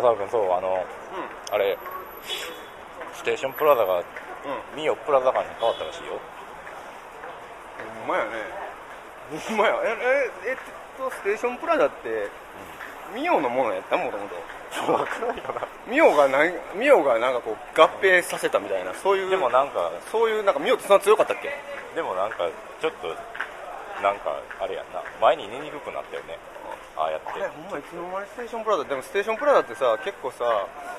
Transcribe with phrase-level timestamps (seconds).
[0.00, 0.84] 浅田君そうあの
[1.52, 1.76] あれ
[3.12, 4.80] ステーションプラザがうん。
[4.80, 6.16] ミオプラザ館に変わったらしいよ。
[8.00, 8.30] ほんまやね。
[9.28, 9.76] ほんまや。
[9.84, 10.56] えええっ
[10.96, 12.28] とステーションプラザって
[13.14, 13.98] ミオのものやった？
[13.98, 14.36] もともと。
[14.86, 15.68] 分からんよな。
[15.86, 21.52] ミオがなんミオがなんかこう合併させたみたいなそういうでもなんかそういうなんかミオってそんな強かったっけ？
[21.94, 22.48] でもなんか
[22.80, 23.08] ちょっと
[24.02, 25.02] なんかあれやんな。
[25.20, 26.38] 前に寝にくくなったよね
[27.00, 27.32] ああやって。
[27.32, 30.44] あれほんまいつの間にステーションプラザでもステーションプラザってさ結構さ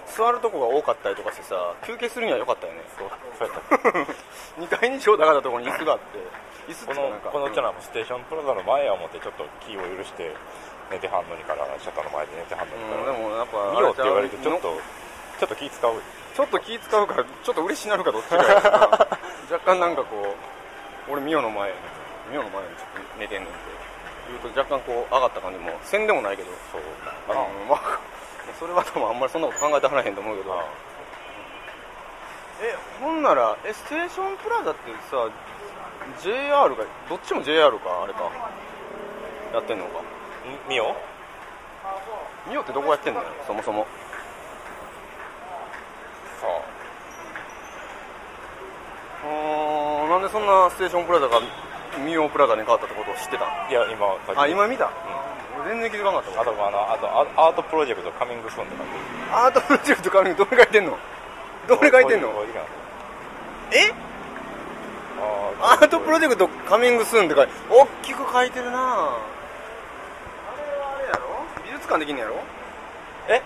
[0.09, 1.55] 座るとこが多かったりとかしてさ
[1.85, 2.81] 休憩するには良かったよね。
[2.97, 4.57] そうそうやった。
[4.57, 6.17] 2階に超高かったところに椅子があって。
[6.67, 10.33] 椅子ってこのこのうちらもステーションプラザの前や思ってちょっと気を許して
[10.89, 14.77] 寝てはんのにからシャッターの前で寝てはんのにうん、からでもやっぱ見ようって言われるとちょっのと
[15.39, 16.01] ちょっと気使う。
[16.31, 18.37] ちょっと気使うからちょっと嬉しなるかどっちか
[19.51, 20.35] 若干なんかこ
[21.09, 21.73] う俺ミオの前
[22.31, 23.80] ミオの前にちょっと寝てんねんって
[24.31, 26.49] 言うと若干こう上がった感じもせんでもないけど。
[26.71, 26.81] そう。
[27.29, 27.99] あのまあ
[28.59, 30.63] それは多分あんまりそんなこと考えてはらへんと思うけど。
[32.61, 35.27] えほんならえステーションプラザってさ
[36.21, 38.29] JR がどっちも JR かあれか。
[39.53, 39.99] やってんのか。
[39.99, 40.03] ん
[40.69, 40.95] 見よ
[42.47, 43.85] ミオってどこやってんのよそもそも。
[46.39, 46.47] さ
[49.23, 51.39] あーなんでそんなステーションプラザが
[51.99, 54.89] ミオプラザに変わったってことを知ってたいや今あ今見た、う
[55.61, 56.41] 俺全然気づかなかった。
[56.41, 58.75] あとあのあとアアートプロジェクトカミングスーンって。
[58.75, 58.93] 感じ
[59.31, 60.97] アートプロジェクトカミングどれ書いてんの？
[61.67, 62.29] どれ書いてんの？
[63.71, 63.87] え？
[63.87, 63.93] じ
[65.61, 68.81] アートプロジェクトカミングスーンって書いて大きく書いてるなあ
[70.57, 71.45] れはあれやろ？
[71.63, 72.35] 美術館できんのやろ？
[73.29, 73.41] え？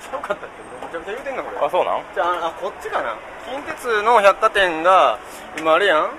[0.00, 0.86] ちゃうかったっけ？
[0.86, 1.58] めちゃくちゃ言うてんなこれ。
[1.66, 2.04] あそうなん？
[2.14, 3.16] じゃああこっちかな。
[3.50, 5.18] 近鉄の百貨店が
[5.58, 6.10] 今あれやん？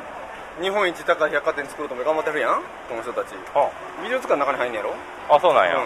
[0.60, 3.36] 日本一高い百貨店作ろうとも頑張ってるやんこの人たち。
[3.56, 3.70] あ。
[4.04, 4.94] 美術館の中に入んねやろ？
[5.30, 5.86] あそうなんや、うん。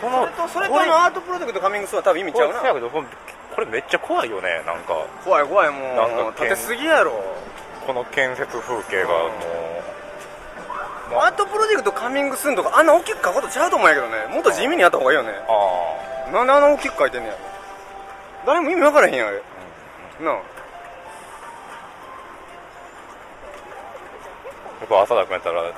[0.00, 2.58] こそれとそれとあのアートプロジェクトカミングスは多分意味ちゃうな。
[2.58, 3.06] これやけどこれ
[3.54, 5.06] これめっちゃ怖いよねなんか。
[5.24, 7.12] 怖い怖いもうなんか立てすぎやろ。
[7.86, 11.14] この建設風景がもう。
[11.14, 14.34] アートプロジェクトカミングスーンとかあんな大きく書くことちゃうと思うんやけどね。
[14.34, 15.30] もっと地味にやった方がいいよね。
[15.48, 17.34] あなんであんな大きく書いてんねや。
[17.34, 17.38] ろ
[18.46, 19.42] 誰も意味分からへんやんあれ。
[20.24, 20.40] なあ
[24.92, 25.72] あ僕は浅田君やったら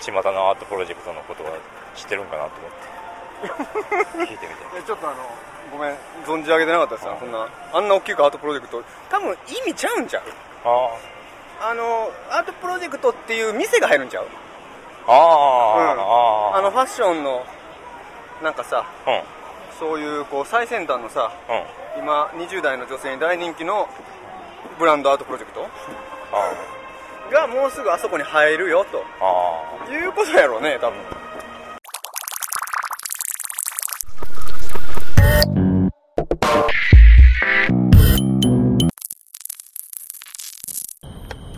[0.00, 1.50] 巷のアートプロジェクトのことは
[1.94, 4.24] 知ってるんかなと思って。
[4.32, 4.78] 聞いてみて。
[4.78, 5.16] えちょっとあの
[5.72, 5.96] ごめん
[6.26, 7.48] 存じ上げてなかったですそんな。
[7.72, 8.82] あんな大きくアートプロジェクト。
[9.10, 10.22] 多分意味ちゃうんちゃう？
[10.64, 11.74] ああ。
[11.74, 14.26] のアートプロジェクトっていう店が入るんちゃう？
[15.06, 16.58] あああ、あ。
[16.58, 17.44] あのファッションの
[18.42, 19.22] なんかさうん。
[19.78, 21.30] そういうこう最先端のさ
[21.96, 22.02] うん。
[22.02, 23.88] 今20代の女性に大人気の
[24.78, 25.66] ブランドアートプロジェクト？
[26.32, 26.50] あ
[27.32, 30.98] がもうすぐあそこに入るよとあいうことやろうね多分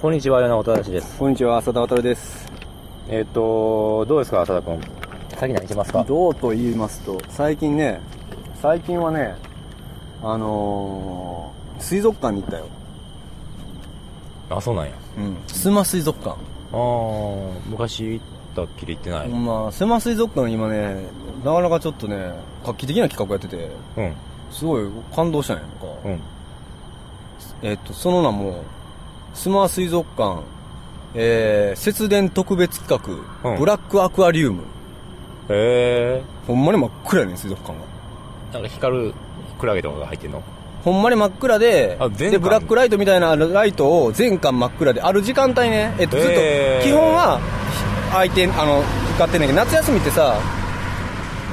[0.00, 1.18] こんにちは、米本正です。
[1.18, 2.46] こんにちは浅田渉です
[3.08, 4.80] えっ、と、どうですか、浅田君？
[5.36, 6.04] 先何しますか？
[6.04, 8.00] どうと言いますと最近ね
[8.62, 9.34] 最近はね
[10.22, 12.68] あのー、水族館に行ったよ
[14.50, 14.92] あ、そうなんや。
[15.16, 15.36] うん。
[15.46, 16.30] 須磨水族館。
[16.30, 16.38] ああ、
[17.66, 19.28] 昔行ったっきり行ってない。
[19.28, 21.04] まあ須磨水族館今ね
[21.44, 22.32] なかなかちょっとね
[22.64, 23.70] 画期的な企画やってて。
[23.96, 24.12] うん、
[24.50, 26.20] すごい感動したんやんか、うん。
[27.62, 28.62] えっとその名も
[29.34, 30.42] 須磨水族館
[31.18, 33.58] えー、節電特別企画、うん。
[33.58, 34.62] ブラックアクアリウム。
[35.48, 36.22] へえ。
[36.46, 37.84] ほんまに真っ暗やねん水族館が。
[38.52, 39.14] なんか光る
[39.58, 40.42] クラゲとかが入ってんの？
[40.86, 46.40] ほんまに真っ暗ででブラックライトみたいなライトを全館真っ暗である時間帯ね、えっと、ずっと
[46.84, 47.40] 基本は
[48.12, 50.38] 開いてあの光ってんねんけど夏休みってさ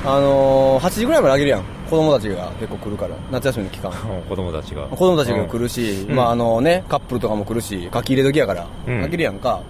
[0.06, 1.64] あのー、8時ぐらいまであげるやん。
[1.90, 3.16] 子供たちが結構来るから。
[3.32, 3.92] 夏休みの期間。
[4.28, 4.84] 子供たちが。
[4.88, 6.16] 子供たちが来るし、うん。
[6.16, 9.02] まああのね、カップルとかも来るし、書き入れ時やから、うん。
[9.04, 9.62] 書き入れやんか。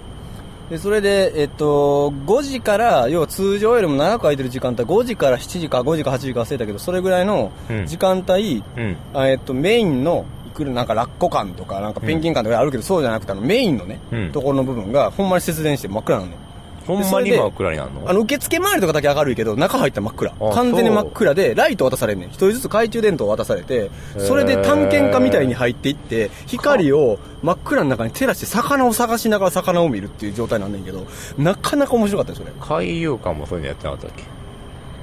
[0.73, 8.97] で、それで、えっと、5時から、要は通常よりも長く空いてる時間帯、5時から7時か5時か8時か忘れたけど、それぐらいのうん時間帯、うん。
[9.13, 16.37] あえっと、メインの、いくらなんかラッコ館とか、なんかペンギン館とかあるけど、そうじゃなくて、あの、メインのね、うんところの部分が、ほんまに節電して真っ暗なのね。
[16.85, 18.09] ほんまに真っ暗になるの？
[18.09, 20.51] あの、受付周りとかだけ明るいけど、中入ったら真っ暗あ。
[20.53, 22.29] 完全に真っ暗で、ライト渡されんねん。
[22.29, 31.05] 一人ずつ懐中電灯渡されて、それで探検家みたいに入っていって、光を真っ暗の中に照らして魚を探しながら魚を見るっていう状態なんねんけど、
[31.37, 32.51] なかなか面白かったよ、それ。
[32.59, 34.23] 海遊館もそういうのやってなかったっけ？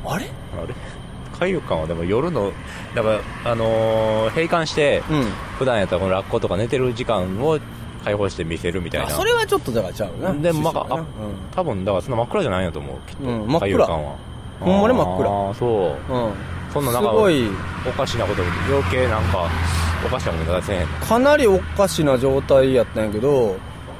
[0.07, 0.27] あれ？
[0.63, 0.75] あれ？
[1.39, 2.53] 海遊館はでも夜の、
[2.95, 5.25] だから、あのー閉館して、うん。
[5.59, 7.59] 普段やったらこのラッコとか寝てる時間を
[8.05, 9.11] 開放して見せるみたいあ、な。
[9.11, 10.33] それはちょっとだからちゃうな。
[10.33, 13.23] でもまあ、あ趣旨がな多分だからそんな真っ暗じゃないんやと思う、きっと。
[13.25, 14.17] うん真っ暗は。
[14.61, 16.13] ほんまに真っ暗ああ、そう。
[16.13, 16.25] うん。
[16.27, 16.33] うん。
[16.73, 17.49] そんななんかすごい
[17.87, 19.49] おかしなこと余計なんか
[20.07, 23.57] おかしなこと出せへんのかなりおかしな状態やったんやけど、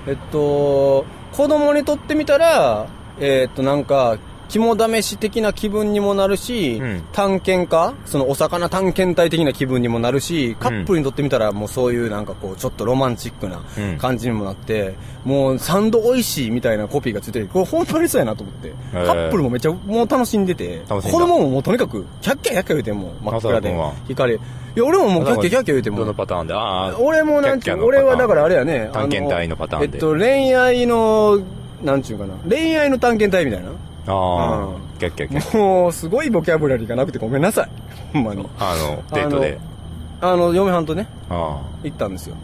[0.07, 2.87] えっと、子供にとってみたら、
[3.19, 4.17] えっと、なんか、
[4.51, 14.95] 肝試し的な気分にもなるし、うん探検家そのお魚探検隊的な気分にもなるし、カップルにとってみたらもうそういうなんかこう、ちょっとロマンチックなうん感じにもなって、
[15.25, 18.73] もう3度美味しいみたいなコピーがついてて、これ本当にそうやなと思って。
[18.93, 23.75] ーカップルもめっちゃもう楽しんでて、子供ももうとにかく、キャッキャキャッキャ言うてんもん、真っ暗で。
[24.09, 24.35] 光。
[24.35, 24.37] い
[24.77, 26.15] や、俺ももうキャッキャキャッキャ言うてんもんどの。
[26.15, 26.55] パターンで
[27.03, 28.91] 俺もなんちゅう、俺はだからあれややね。
[28.93, 31.41] 探検隊のパターンでえっと、恋愛の、
[31.83, 32.35] なんちゅうかな。
[32.49, 33.71] 恋愛の探検隊みたいな。
[34.07, 37.69] ああうんキャッキャキャッキャもう、すごいボキャブラリーがなくてごめんなさい。
[38.13, 38.47] ほんまに。
[38.59, 39.59] あのデートで
[40.23, 42.37] あの、嫁はんとね、あ行ったんですよ。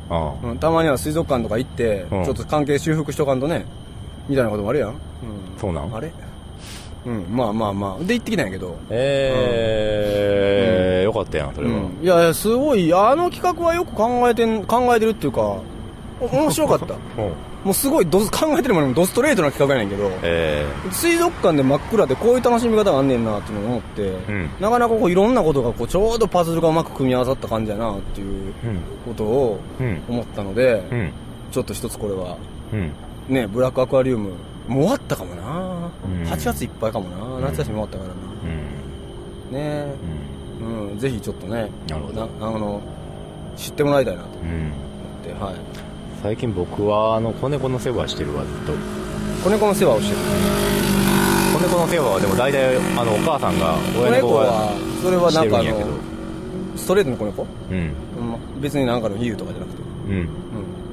[0.43, 3.67] うん、たまには水族館とか行って、うんちょっと関係修復しとかんとね、
[4.29, 4.91] みたいなこともあるやん。
[4.91, 4.97] うん。
[5.59, 5.95] そうなん？
[5.95, 6.11] あれ？
[7.05, 8.05] うん、まあまあまあ。
[8.05, 8.75] で、行ってきたんやけど。
[8.91, 11.99] ええよかったやんそれはうん。
[12.03, 15.41] いやいや、すごい、あの企画はよく考えてん、考えてるっていうか、
[16.21, 16.95] お面白かった。
[16.95, 16.99] うん
[17.67, 24.51] もうすごいドス、考えてるものもドストレートな企画やねんけど、え水族館で真っ暗でこういう楽しみ方があんねんなっていうのを思って、ん。
[24.61, 28.55] なかなかこういろんなことがこうちょうどパズルがうまく組み合わさった感じやなっていう
[29.05, 31.13] ことをうん思ったので、うん。
[31.51, 32.37] ちょっと一つこれは、
[32.73, 32.93] うん。
[33.29, 34.31] ね、ブラックアクアリウム、
[34.69, 36.23] もう終わったかもな、うん。
[36.23, 39.53] 8月いっぱいかもな、夏休み終わったからうん。
[39.53, 39.59] な。
[39.59, 39.87] ね。
[40.61, 40.91] うん。
[40.91, 42.23] うん、ぜひちょっとね、なるほど。
[42.23, 42.81] あの、
[43.57, 44.69] 知ってもらいたいなと思うん。
[44.69, 44.71] っ
[45.25, 45.86] て、はい。
[46.27, 48.73] 最近僕はあの子猫の世話してるわずっと。
[49.45, 50.19] 子猫の世話をしてる。
[51.55, 55.87] 子猫の世話はでも大体あのお母さんが子親猫は、それはなんかあの、
[56.75, 57.47] ストレートの子猫？
[57.71, 57.79] うん。
[57.79, 58.61] うん。
[58.61, 59.79] 別になんかの比喩とかじゃなくて、
[60.09, 60.17] うん。
[60.17, 60.27] うん、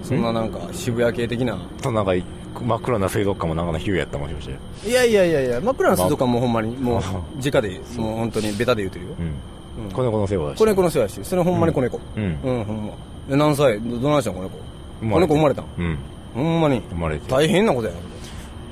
[0.04, 1.58] そんななんか渋谷系的な。
[1.58, 2.14] なんか
[2.62, 4.50] 真っ黒な水族館もなんかの比喩やったもしかし
[4.84, 4.88] て。
[4.88, 9.86] いやいやいやいや真っ暗な水族館もほんまにもうあ直でもう本当にベタで言うてるよ、うん。
[9.86, 9.92] うん。
[9.92, 11.26] 子猫の世話は子猫の世話してる。
[11.26, 12.00] それほんまに子猫。
[12.16, 12.24] うん。
[12.24, 12.94] うん、ほんま。
[13.32, 13.82] え何歳？
[13.82, 14.36] どどないしたん？
[14.36, 14.56] 子猫
[15.04, 15.66] 生子猫生まれたん？
[15.78, 15.98] うん。
[16.34, 16.82] ほんまに。
[16.90, 17.30] 生まれて。
[17.30, 17.94] 大変なことや。
[17.94, 17.98] い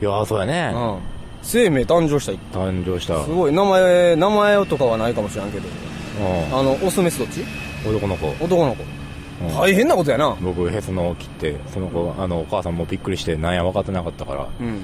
[0.03, 0.71] やーそうやね。
[0.71, 0.99] な、うん、
[1.43, 3.23] 生命誕生した誕生した。
[3.23, 3.51] すごい。
[3.51, 5.67] 名前名前とかはないかもしれんけど。
[6.19, 6.59] うん。
[6.59, 7.43] あのオスメスどっち？
[7.87, 8.27] 男の子。
[8.43, 8.83] 男の子。
[9.43, 9.55] うん。
[9.55, 10.35] 大変なことやな。
[10.41, 14.81] 僕へその緒切ってその子あのお母さんもびっくりしてなんや分かってなかったからうん。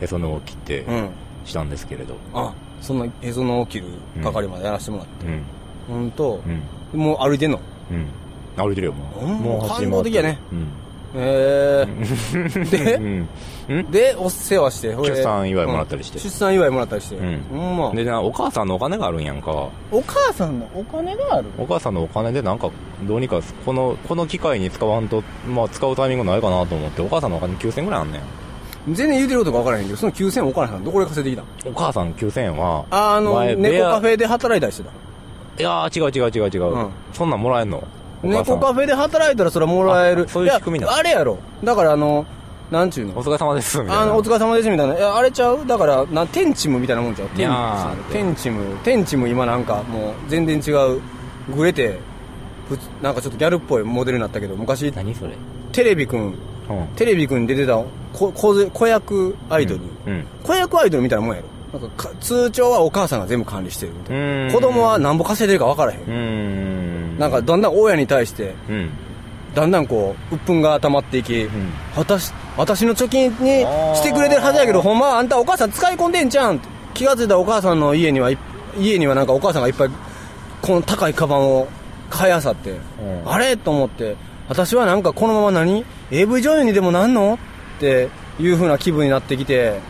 [0.00, 1.10] へその緒を切ってうん。
[1.44, 2.16] したんですけれど。
[2.32, 3.88] あそんなへその起きる
[4.22, 5.26] 係までやらせてもらって。
[5.26, 5.42] うん。
[5.88, 6.42] ほんと。
[6.92, 7.00] うん。
[7.00, 7.60] もう歩いてんの？
[7.90, 8.06] うん。
[8.56, 9.24] 歩いてるよもう。
[9.24, 10.38] うんもう感動的やね。
[10.50, 10.68] うん
[11.16, 13.28] へえでうん。
[13.68, 13.90] うん。
[13.90, 14.94] でお世話して。
[14.94, 16.18] 出産祝いもらったりして。
[16.18, 16.22] うん。
[16.24, 17.16] 出産祝いもらったりして。
[17.16, 17.76] うん。
[17.76, 17.92] ま。
[17.92, 19.68] でなお母さんのお金があるんやんか。
[19.90, 21.48] お母さんのお金がある？
[21.58, 22.70] お母さんのお金でなんか
[23.04, 28.22] どうにかこのこの機会に使わんと、まあ、使うタイミングないかなと思ってお母さんのお金9000円ぐらいあんねん。
[28.86, 31.72] 全然言うてることか分からへんけどその9000円お金さんどこで稼いできたん？
[31.72, 34.90] お母さん9000円はあの前猫カフェで働いたりしてた
[35.58, 36.90] いやー違う違う違う違う、うん。
[37.12, 37.82] そんなんもらえんの？
[38.24, 40.24] 猫カフェで働いたらそれはもらえる。
[40.24, 41.38] あそういう仕組みなあれやろ。
[41.62, 42.26] だからあの
[42.70, 43.18] なんちゅうの？
[43.18, 44.02] お疲れ様ですみたいな。
[44.02, 44.96] あのお疲れ様ですみたいな。
[44.96, 45.66] いやあれちゃう？
[45.66, 47.28] だからなテンチムみたいなもんちゃう？
[47.28, 51.00] テンチムテンチム今なんかもう全然違う。
[51.54, 51.98] グレて
[53.02, 55.34] なんかちょっとギャルっぽいモデルになったけど昔何それ？
[55.72, 56.20] テレビくん。
[56.26, 56.36] うん。
[56.96, 57.82] テレビくんに出てた
[58.14, 60.24] こ子ぜ子役アイドル、うん。
[60.42, 61.48] 子役アイドルみたいなもんやろ。
[61.78, 64.46] なんかか通帳はお母さんが全部管理してるみたいな。
[64.46, 64.52] うん。
[64.52, 66.06] 子供はなんぼ稼いでるか分からへん
[67.18, 68.90] なんかだんだん親に対してうん。
[69.54, 71.48] だんだんこう鬱憤が溜まっていき、ん。
[71.96, 73.62] 私私の貯金に
[73.96, 76.60] してくれてるはずやけどほんまはあんたお母さん使い込んでんじゃん。
[76.94, 78.38] 気が付いたらお母さんの家にはい
[78.78, 79.90] 家にはなんかお母さんがいっぱい
[80.62, 81.68] この高いカバンを
[82.10, 82.78] 買いあさって、ん。
[83.26, 83.56] あれ？
[83.56, 84.16] と思って
[84.48, 87.38] 私はなんかこのまま何？AV 女優にでもなんの？
[87.76, 89.80] っていう風な気分になってきて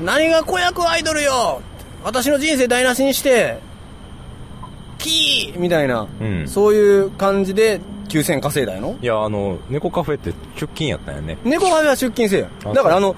[0.00, 1.62] 何が子役アイドルよ？
[2.04, 3.58] 私の人生台無しにして
[5.02, 6.48] キーみたいな、うん。
[6.48, 8.96] そういう感じで9000稼いだの？
[9.00, 11.38] いやあの猫カフェって出勤やったんやね。
[11.44, 13.16] 猫カフェは出勤制やあだからあの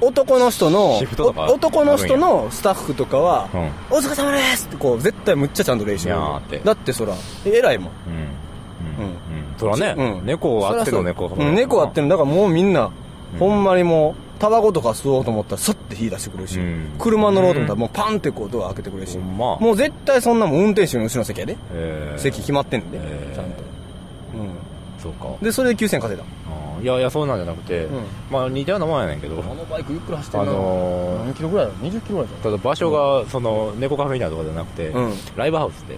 [0.00, 3.60] 男の人のシフトとかお男の人のスタッフとかはうん
[3.96, 6.58] 「お疲れ様です!」ってこう絶対むっちゃちゃんと練習いやーって。
[6.58, 7.92] だってそら偉いもん。
[8.08, 9.04] うん。
[9.04, 9.10] うん。
[9.10, 9.12] うん。
[9.12, 9.18] うん。
[9.58, 10.26] そらね、うん。
[10.26, 11.26] 猫あっての猫。
[11.26, 12.90] うん猫あってのだからもうみんな、
[13.34, 13.38] うん。
[13.38, 16.96] ほんまにもうタバコとか吸おうと思ったらスッて火出してくれるし、うん。
[16.98, 19.56] 車乗ろうと思ったらもうパンってこうドア開けてくれるし、ほんま。
[19.58, 22.18] もう絶対そんなもん運転手の後ろの席やで、えー。
[22.18, 23.34] 席決まってんで、えー。
[23.36, 23.62] ちゃんと、
[25.00, 25.28] そうか。
[25.28, 26.24] うん、でそれで9000稼いだ。
[26.48, 28.04] あーいやいやそうなんじゃなくて、うん。
[28.32, 29.40] まあ似たようなもんやねんけど。
[29.40, 35.12] あのバイクゆっくり走ってあんな、のー何キロぐらいだろ20キロぐらいじただ場所がその猫カフェみたいなところじゃなくて、うん。
[35.36, 35.96] ライブハウスで、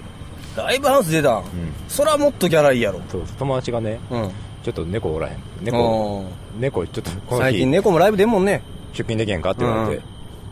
[0.55, 1.45] ライブハウス出たん、うん、
[1.89, 3.01] そらもっとギャラいいやろ。
[3.09, 4.31] そう友達がねうん。
[4.63, 5.39] ちょっと猫おらへん。
[5.63, 6.27] 猫
[6.59, 8.63] 猫ちょっとこの最日近猫もライブ出んもんね。
[8.93, 10.03] 出勤できへんかって言われて、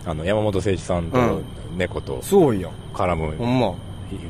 [0.04, 1.44] あの山本誠一さんとうん。
[1.78, 2.72] 猫とすごいやん。
[2.92, 3.36] 絡む。
[3.36, 3.74] ほんま。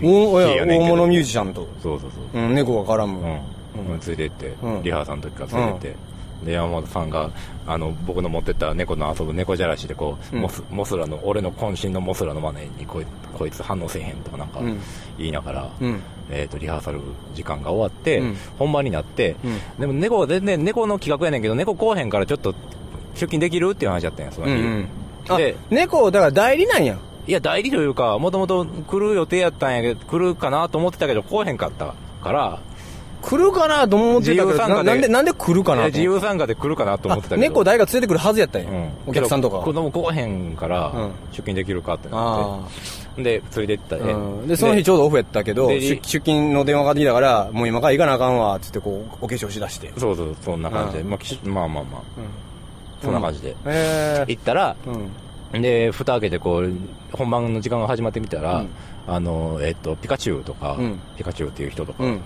[0.03, 2.43] おいや大物ミュージシャンと、そうそうそう。
[2.43, 4.01] うん、猫が絡む、うん、うん。
[4.01, 4.83] 連れてって、うん。
[4.83, 5.97] リハーサルの時から連れてって、
[6.45, 7.31] で山本さんが
[7.67, 10.43] あの僕の持ってった猫の遊ぶ猫じゃらしでこう、うん。
[10.43, 13.07] モスモスラの俺の渾身のモスラのマネにこい
[13.37, 14.81] こいつ反応せえへんとかなんかうん。
[15.19, 16.01] 言いながら、うん。
[16.31, 17.01] えー、とリハーサル
[17.35, 18.37] 時間が終わって、うん。
[18.59, 19.81] 本番になって、うん。
[19.81, 22.55] でも猫は全然猫の企画やねんけど猫来おへんからちょっと
[23.15, 24.89] 出勤できるっていう話だったんやその日、うんうん。
[25.29, 26.99] あで猫だから代理なんや。
[27.25, 32.61] いや代理というかもともと来る予定やったんやけど来るかなと思ってたけど来おへんかったから
[33.23, 37.49] 来るかなと思ってたけどななんでなんで来るかな自由参加で来るかなと思ってたあけど。
[37.49, 38.91] 猫代が連れてくるはずやったんや、うん。
[39.07, 41.13] お客さんとか子供来おへんからうん。
[41.31, 49.93] 出勤できるかってなあって、で連れてったあ、で,、うん、でその日ちょうどオフやったけどで出出勤の電話がかかってきたからもう今から行かなあかんわっつってこうお化粧しだして。
[49.97, 51.11] そうそうそんな感じで、うん。
[51.11, 51.19] まあ
[51.55, 52.03] まあまあまあ。
[52.19, 52.25] うん。
[53.03, 53.57] そんな感じで、
[54.29, 54.77] 行ったら
[55.53, 55.63] うん。
[55.63, 56.73] で蓋開けてこう
[57.13, 58.69] 本番の時間が始まってみたら、うん。
[59.07, 61.01] あのえっとピカチュウとか、うん。
[61.17, 62.23] ピカチュウっていう人とか、うん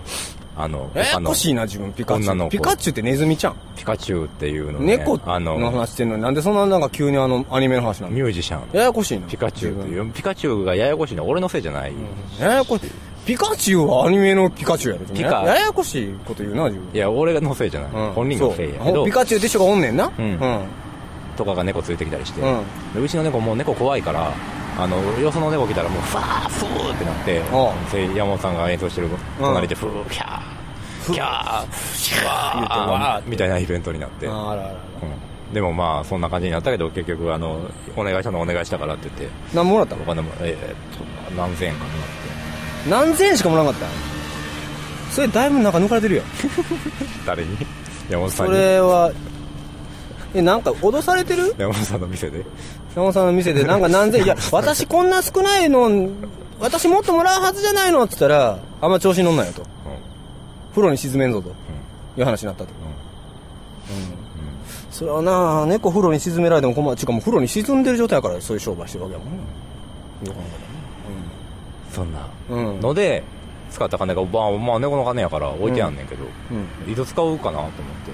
[0.59, 2.49] あのややこしいな自分ピカチュウ。
[2.49, 3.55] ピカチュウってネズミちゃん？
[3.75, 4.97] ピカチュウっていうのね。
[4.97, 8.75] 猫あのの話してんのになんでそんななんか急にあのアニメの話なのミュージシャン。
[8.75, 9.27] ややこしいな。
[9.27, 11.93] ピカチュウっていうピカチュウがややこしいのは俺のせいじゃない、
[12.39, 12.91] ややこしい
[13.25, 15.05] ピカチュウはアニメのピカチュウやろ。
[15.13, 15.43] ピカ。
[15.43, 16.89] ややこしいこと言うな自分。
[16.93, 18.13] いや俺のせいじゃない、うん。
[18.13, 18.79] 本人のせいや。
[19.05, 20.11] ピカチュウって人がおんねんな？
[20.17, 20.25] うん。
[20.25, 20.65] うん。
[21.35, 22.63] とかが猫連れてきたりして、うん。
[22.95, 24.33] でうちの猫もう猫怖いから
[24.79, 29.09] あのよその猫来たらもうファーフーってなって山本さんが演奏してる
[29.39, 30.36] 隣でフーキャー
[31.13, 33.29] キャーわー。
[33.29, 34.27] みたいなイベントになって、
[35.53, 37.61] でもまあそんな感じになったけど結局あの
[37.95, 39.35] お願いしたのお願いしたからって言って。
[39.55, 40.03] 何もらったの？
[40.03, 42.89] お金もえーっと何千円かもらって。
[42.89, 45.13] 何千円しかもらわなかった？
[45.13, 46.23] それだいぶなんか抜かれてるよ。
[47.25, 47.57] 誰に？
[48.09, 48.53] 山本さそんに。
[48.59, 49.11] れは
[50.33, 51.55] えなんか脅されてる？
[51.57, 52.43] 山本さんの店で。
[52.95, 54.25] 山本さんの店でなんか何千円？
[54.25, 55.89] いや 私こんな少ないの
[56.59, 59.61] 私もっともらうはずじゃないのって言ったらあんま調子に乗んないよと。
[59.61, 59.67] うん
[60.77, 61.49] 風呂に沈めんぞと。
[62.17, 62.69] いう話になったと。
[64.91, 66.97] それはな猫風呂に沈められても困る。
[66.97, 69.31] ちゅうかもう風呂に沈んでる状態やからそういう商売してるわけやもん。
[69.31, 69.37] ね
[70.25, 70.41] よく考
[71.91, 72.79] そんなえたらうん。
[72.81, 73.23] ので
[73.71, 76.25] 使った金がまあ、まあ、猫の金やから置いてやんねんけど、
[76.85, 76.91] うん。
[76.91, 78.11] いつ使うかなと思って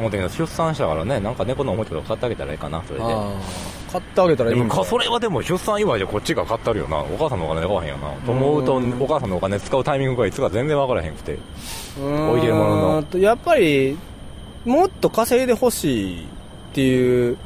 [0.00, 3.04] 思ったけど出産したからねなんか猫のおもちゃとか買ってあげたらいいかなそれで。
[3.04, 6.98] ああ買ってあげたらいいんかそれはでも出産祝いでこっちが買ったるよな。
[6.98, 8.12] お母さんのお金買わへんよな。
[8.24, 9.02] と思うとうん。
[9.02, 11.38] お母さんのお金使うタイミングがいつか全然分からへんくて。
[11.98, 13.18] 置置いてるものの。
[13.18, 13.98] やっぱり
[14.64, 16.26] もっと稼いでほしいっ
[16.72, 17.36] ていう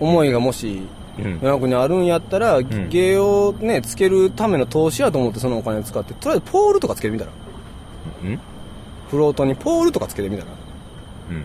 [0.00, 0.80] 思いがもし
[1.18, 1.38] うん。
[1.42, 2.88] 世の中にあるんやったら、ん。
[2.88, 7.32] 芸をねつけるための投資やと思ってそのお金を使ってとりあえずポールとかつけてみたら。
[8.24, 8.40] うん。
[9.10, 10.50] フロートにポールとかつけてみたら。
[11.30, 11.44] うん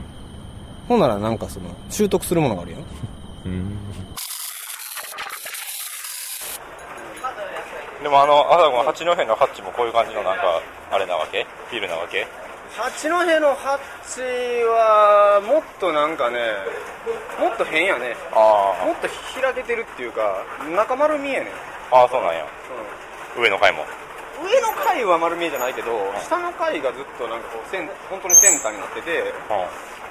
[0.87, 2.81] ほんならなんかその習得するものがあるやん。
[3.45, 3.77] うん。
[8.03, 11.45] でもあのあの八戸のハッチもこういう感じのなんかあれなわけ？
[11.69, 12.27] フィルなわけ？
[12.77, 14.21] 八戸のハッチ
[14.63, 16.37] はもっとなんかね
[17.39, 18.15] もっと変やね。
[18.31, 19.09] あもっと
[19.41, 21.47] 開けてるっていうか中丸見えねん、
[21.91, 22.45] ああそうなんや。
[23.37, 23.83] 上の階も。
[24.39, 25.89] 上の階は丸見えじゃないけど、
[26.21, 29.33] 下の階がずっとなんかこうセン本当にセンターになってて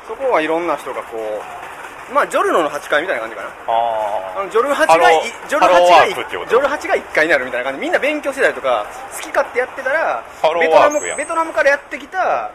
[0.06, 3.48] そこはいろんな人がこうまあジョルノの8階みたいな感じかな。
[3.66, 7.80] ああのジョル8ハロがいジョル8ハローがジョル8が1階になるみたいな感じ。
[7.80, 10.22] みんな勉強してたりとか好き勝手やってたら
[10.60, 12.52] ベトナムベトナムからやってきた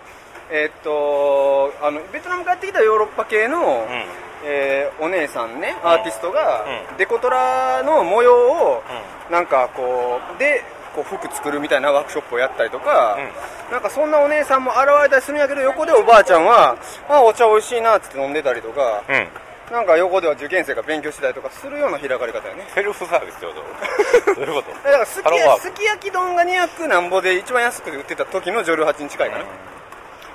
[0.49, 4.03] えーっとあのベトナムからやってきたヨーロッパ系の、うん。
[4.45, 6.97] えーお姉さんねアーティストが、うん。
[6.97, 8.83] デコトラの模様を、
[9.29, 10.63] なんかこうで
[10.95, 13.17] こう服作るみたいなワークショップをやったりとか、
[13.71, 16.75] なんかそんなお姉さんも現れたりするんやけど横でおばあちゃんは
[17.07, 19.15] 「あお茶美味しいな」っつって飲んでたりとか、うん。
[19.15, 19.27] うん
[19.71, 22.67] なんか横では受験生が勉強してたりとかするような開かれ方やね。
[22.75, 23.53] セルフサービスってこ
[24.35, 24.35] と？
[24.35, 24.71] どういうこと？
[24.83, 29.45] だからすきすき焼き丼が200なんぼで一番安くで売ってた時のジョル8に近いかな、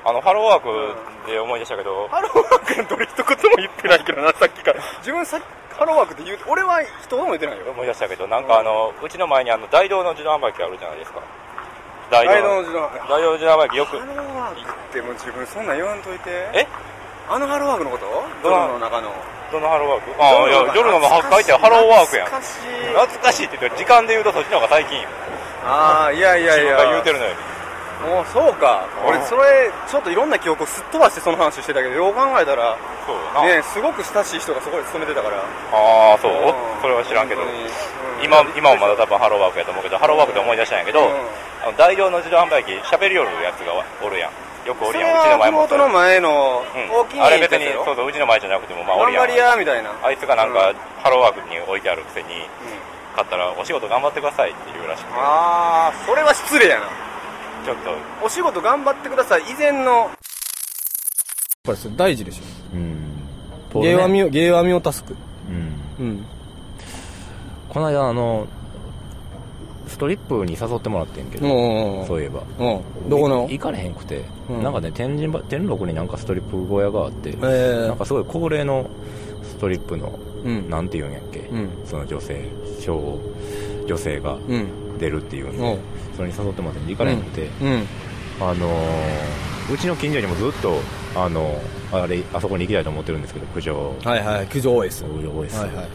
[0.07, 4.81] あのハローワークで思い出したけどハローワークのどれ一言も言ってないけどなさっきから。
[5.01, 5.39] 自分さ
[5.77, 7.71] ハローワークって言う俺は一言も言ってないよ。
[7.71, 11.21] 思い出したけどなんかあのうちの前にあの大道の自動販売機あるじゃないですか。
[12.11, 13.99] 大大道の自動販売大道の自動販売機よく。
[13.99, 16.31] ハローワークってもう自分そんなん言わんといて。
[16.55, 16.67] え？
[17.29, 18.07] あのハローワークのこと？
[18.43, 19.13] ドどロの中の。
[19.53, 20.23] どのハローワーク？
[20.23, 22.27] ああいや夜のの書いてハローワークやん。
[22.27, 22.89] 懐かしい。
[22.97, 25.09] 懐かしいって言って時間で言うとそっちの方が最近よ。
[25.67, 26.73] ああいやいやいや。
[26.73, 27.35] 自分が言うてるのよ
[28.05, 28.85] もうそうか。
[29.07, 29.25] 俺うん。
[29.25, 32.77] それちょっといろんな記憶をすっ飛ばしてその話してたけどよう考えたら
[33.07, 35.39] そうな、ねすごく親しい人がそこで勤めてたから。
[35.39, 36.33] ああそう。
[36.33, 36.83] うん。
[36.83, 37.43] それは知らんけど。
[37.43, 37.49] うん。
[38.23, 41.15] 今今もまだ多分ハローワークやと思うけどハローワークで思い出したんやけど、うん。
[41.65, 43.73] あの大量の自動販売機喋りよるやつが
[44.05, 44.33] おるやん。
[44.67, 45.11] よくおるやん。
[45.11, 46.91] うちのは前も妹の前のうん。
[46.91, 49.29] 大きいあれ別にそうそううちの前じゃなくてもまあおるやん。
[49.29, 49.93] 頑張り屋みたいな。
[50.03, 52.29] あいつがなんか、ハローワークに置いてあるくせに、
[53.15, 55.15] 買ったらお仕事頑張ってくださいって言うらしくて。
[55.17, 56.89] ああそれは失礼やな
[57.67, 57.91] ちょっと。
[58.25, 59.43] お仕事頑張ってください。
[59.51, 60.09] 以前の。
[61.65, 62.41] これそれ大事でし
[62.73, 62.97] うん。
[63.75, 65.17] ょ芸は見を芸は見をタスク。
[65.99, 66.07] うん。
[66.07, 66.25] うん。
[67.69, 68.47] この間あの
[69.89, 72.45] ストリップに誘ってもらってんけど、おうそういえば。
[72.61, 72.83] おう。
[73.09, 73.49] どこの？
[73.51, 74.63] い行かれへんくて、うん。
[74.63, 78.89] なんかね天神ば天禄になんかストリップ小屋があって、えなんかすごい高齢の
[79.43, 80.71] ストリップの、うん。
[80.71, 81.71] なんていうんやっけ、うん。
[81.85, 83.19] その女性小
[83.89, 84.35] 女性が。
[84.35, 85.79] うん出るっていうんで、
[86.17, 87.87] それに誘ってもらって行かれへんくて、うん。
[88.41, 90.79] あのーうちの近所にもずっと
[91.17, 91.61] あの
[91.91, 93.97] あれあそこに行きたいと思ってるんですけど九条。
[94.05, 95.87] はいはい九条 OS 九条 OS、はいはいはい。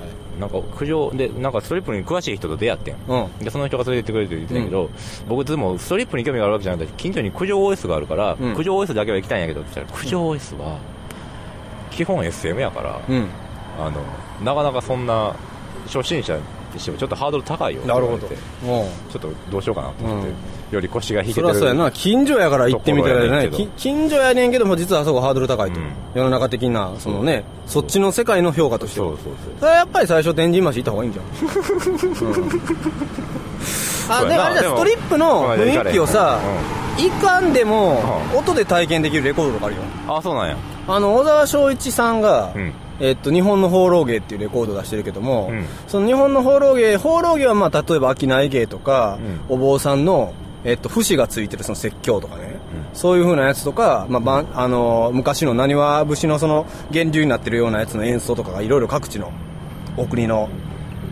[0.42, 2.96] なんか九条でなんかストリップに詳しい人と出会ってん。
[3.08, 3.38] うん。
[3.40, 4.90] でその人が連れてってくれるって言ってたけど、
[5.30, 8.56] 僕でもストリップに興味があるわけじゃなくて近所に九条 OS があるから、うん。
[8.58, 10.78] 九条 OS だけは行きたいんやけどって言ったら九条 OS は
[11.92, 13.28] 基本 SM やから、うん。
[13.80, 14.02] あの
[14.44, 15.34] なかなかそんな
[15.88, 16.38] 初心者
[16.76, 18.28] にしてもちょっとハードル高いよなるほど。
[18.28, 18.86] ちょ
[19.18, 20.36] っとどうしようかなと思って、うん。
[20.72, 21.92] より腰が引けてるそりゃそうやな。
[21.92, 25.92] 近所やから行ってみたらね近所やねんけども実はあそこハードル高いと、うん。
[26.14, 29.08] 世の中的なそのねそっちの世界の評価としては。
[29.08, 29.54] そうそうそう。
[29.60, 31.32] それはやっぱり最初天神橋行った方がいいんじゃん、うん。
[34.10, 36.40] あであれじゃストリップの雰囲気をさ
[36.98, 37.54] いかん。
[37.54, 39.82] でもう音で体験できるレコードとかあるよ。
[40.08, 40.58] あそうなんや。
[40.88, 45.66] あの小沢昭一さんが、うんえっと、日本の放浪芸っていうレコードを出してるけども、うん。
[45.88, 49.18] その日本の放浪芸放浪芸はまあ例えば商い芸とか、
[49.50, 52.60] お坊さんの、えっと、節がついてるその説教とかね、
[52.94, 54.22] そういう風なやつとか、ま
[54.54, 59.32] ああの昔の浪速節のその源流になってるようなやつの演奏とかがいろいろ各地の
[59.98, 60.48] お国の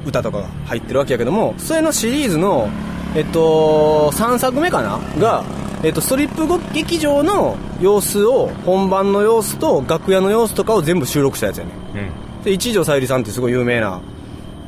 [0.06, 2.70] 歌とかが入ってるわけやけどもそれのシリーズの、
[3.16, 5.00] えっと、3作目かな？
[5.20, 5.44] が、
[5.84, 11.72] えっと、ストリップ劇場の様子を本番の様子と楽屋の様子とかを全部収録したやつやね。
[11.96, 12.44] うん。
[12.44, 14.02] で一条沙莉さんってすごい有名な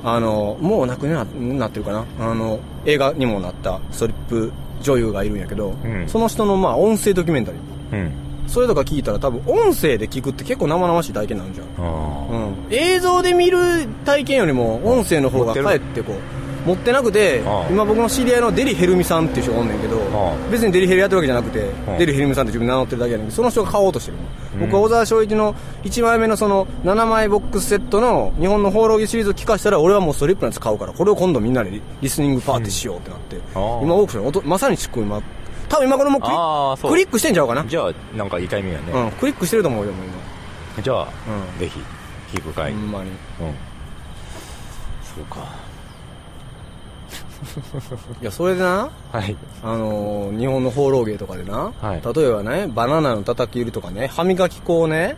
[0.04, 2.06] あのもう亡くななってるかな？
[2.20, 6.08] あの映画にもなったストリップ女優がいるんやけど、うん。
[6.08, 7.62] その人のまあ音声ドキュメンタリー。
[7.94, 8.12] うん。
[8.48, 11.68] それとか聞いたら多分音声で聞くって結構生々しい体験になるじゃん。
[11.78, 13.58] あうん、映像で見る
[14.06, 16.16] 体験よりも音声の方がかえってこう
[16.66, 24.24] 持ってなくて今僕の知り合いのデリヘルミさんっていう人がおんねんけどあ別にデリヘルやってるわけじゃなくてあデリヘルミさんって自分で名乗ってるだけやねんけどその人が買おうとしてるの。
[24.60, 33.38] 僕は小沢昭一の1枚目のその7枚ボックスセットの日本の放浪記シリーズを聞かしたら俺はもうストリップのやつ買うからこれを今度みんなでリリスニングパーティーしようってなって。
[33.38, 33.62] ああ。
[33.82, 35.22] 今オークション音まさに執行今
[35.70, 36.28] 多分今これもうク
[36.88, 37.66] リクリックしてんちゃうかな？
[37.66, 40.04] じゃあなんかいいタイミングやね、うんクリックしてると思うよも
[40.78, 41.08] うじゃあ、
[41.54, 41.60] うん。
[41.60, 41.80] ぜひ
[42.38, 42.72] 聞く会。
[42.74, 43.12] うん今ほんまに。
[45.16, 45.46] そうか
[48.22, 49.36] いやそれでなはい。
[49.64, 52.02] あのー日本の放浪芸とかでな、はい。
[52.16, 55.16] 例えばねバナナの叩き売りとかね歯磨き粉をね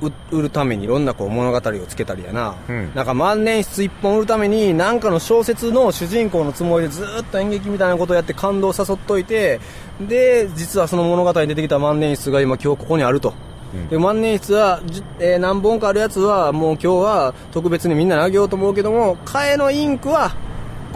[0.00, 2.94] う売るためにいろんなこう物語をつけたりやな、うん。
[2.94, 9.60] なんか万年筆一本売るためになんかの小説の主人公のつもりでずーっと演劇みたいなことをやって感動を誘っといて
[10.00, 13.34] で実はその物語に出てきた万年筆が今今日ここにあると、
[13.74, 13.88] うん。
[13.88, 20.32] で万年筆は、じえー何本かあるやつはもう今日は特別にみんなにあげようと思うけども替えのインクは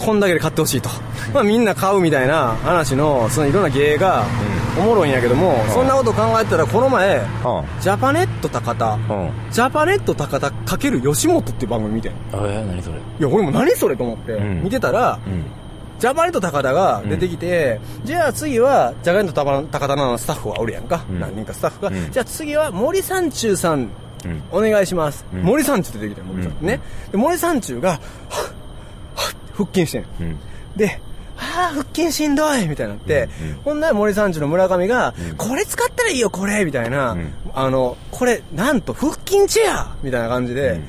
[0.04, 0.90] こんだけで買ってほしいと。
[1.32, 4.24] まあみんな買うみたいな話の、そのいろんな芸が
[4.78, 9.30] おもろいんやけども、そんなこと考えたらこの前、あジャパネット高田、うん。
[9.50, 12.12] ジャパネット高田かける吉本っていう番組見てん。
[12.12, 12.98] いえー、何それ？
[13.20, 14.64] や、俺も何それと思って、うん。
[14.64, 15.44] 見てたら、うん。
[16.00, 21.04] ジャパネット高田が出てきて、じゃあ次は、ジャパネット高田のスタッフがおるやんか。
[21.08, 21.20] うん。
[21.20, 21.88] 何人かスタッフが。
[21.88, 22.10] うん。
[22.10, 23.88] じゃあ次は森三中さん、
[24.24, 24.42] うん。
[24.50, 25.24] お願いします。
[25.32, 25.42] うん。
[25.42, 26.66] 森三中って出てきてん森三中、うん。
[26.66, 26.80] ね。
[27.12, 28.00] で、森三中が、はっ
[29.52, 30.04] 腹筋してん。
[30.20, 30.38] うん。
[30.76, 31.00] で、
[31.36, 33.54] ああ、腹筋しんどいみたいになって、うんうん。
[33.62, 35.36] ほんなら森三中の村上が、うん。
[35.36, 37.32] これ使ったらいいよ、これみたいな、うん。
[37.54, 40.84] あの、これ、なんと腹筋チェアみたいな感じで、うん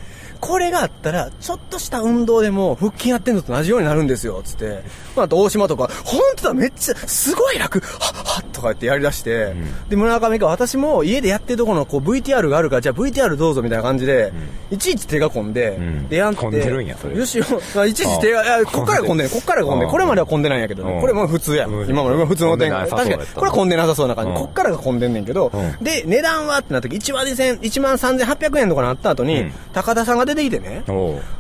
[0.45, 4.84] これがあったら、ちょっとした運動でも腹筋やってんのと同じようになるんですよ、つって。
[5.15, 9.89] まあ、あと大島とか、本当だ、めっちゃ、すごい楽はっはっとか言ってやり出して、ん。
[9.89, 14.34] で、村上が私も家でやってるところのこう VTR があるから、じゃあ VTR どうぞみたいな感じで、
[14.69, 16.10] いちいち手が込んで、ん。
[16.10, 17.15] で、やんって、込んでるんやそれ。
[17.15, 21.01] よしよ、まあいちいち手が、いや、こっから込んでん、こっから込んでん、これまでは込んでないんやけどね、うん。
[21.01, 21.71] これもう普通やん。
[21.71, 21.89] うん。
[21.89, 22.89] 今まで普通の展開。
[22.89, 24.32] 確かに、これは混んでなさそうな感じ。
[24.32, 24.38] うん。
[24.38, 25.84] こっからが混んでんねんけど、うん。
[25.84, 29.53] で、値段はってなった時、1万2000、1万3800円とかなった後に、うん。
[29.71, 30.83] 高田さんが出てきてね、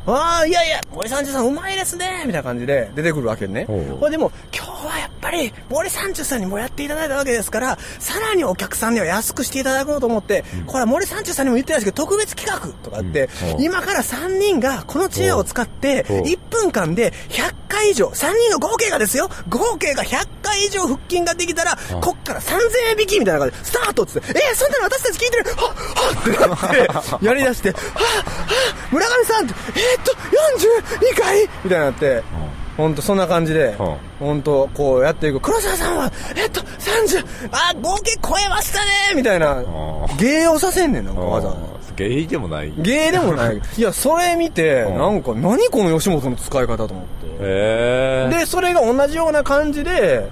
[0.05, 2.23] ああ、いやいや、森三中さんうまいですね。
[2.25, 3.65] みたいな感じで出てくるわけね。
[3.67, 3.97] おう。
[3.99, 13.63] これでも、今日はやっぱり、森三中さんにもやっていただいたわけですから、さらにお客さんには安くしていただこうと思って、これは森三中さんにも言ってないですけど、特別企画とかって、うん。
[13.63, 16.21] 今から3人がこの知恵を使って、おう。
[16.21, 22.55] 1分間で100回以上、3人の合計がですよ、合計が100回以上腹筋ができたら、こっから3000
[22.91, 25.43] 円引きみたいな感じで、スタートっつって、えー、そんなの私たち聞いてる。
[25.55, 29.53] はっはっってなって、やり出して、はっはっ村上さんえー、っ
[30.03, 30.13] と、
[31.17, 31.41] 42回？
[31.63, 32.23] みたいになって、
[32.77, 35.39] ほんとそんな感じでうん、ほんとこうやっていく。
[35.39, 38.79] 黒沢さんは、えっと、30、あ、合計超えました
[39.11, 39.15] ね！
[39.15, 39.61] みたいな。
[39.61, 39.65] ん、
[40.17, 41.15] 芸をさせんねん、なん。
[41.15, 41.73] かわざわざ。
[41.95, 42.73] ゲイでもない。
[42.77, 43.61] 芸でもない。
[43.77, 44.97] いや、それ見て、うん。
[44.97, 47.05] なんか、何この吉本の使い方と思っ
[47.39, 48.29] て。
[48.29, 50.27] で、それが同じような感じで、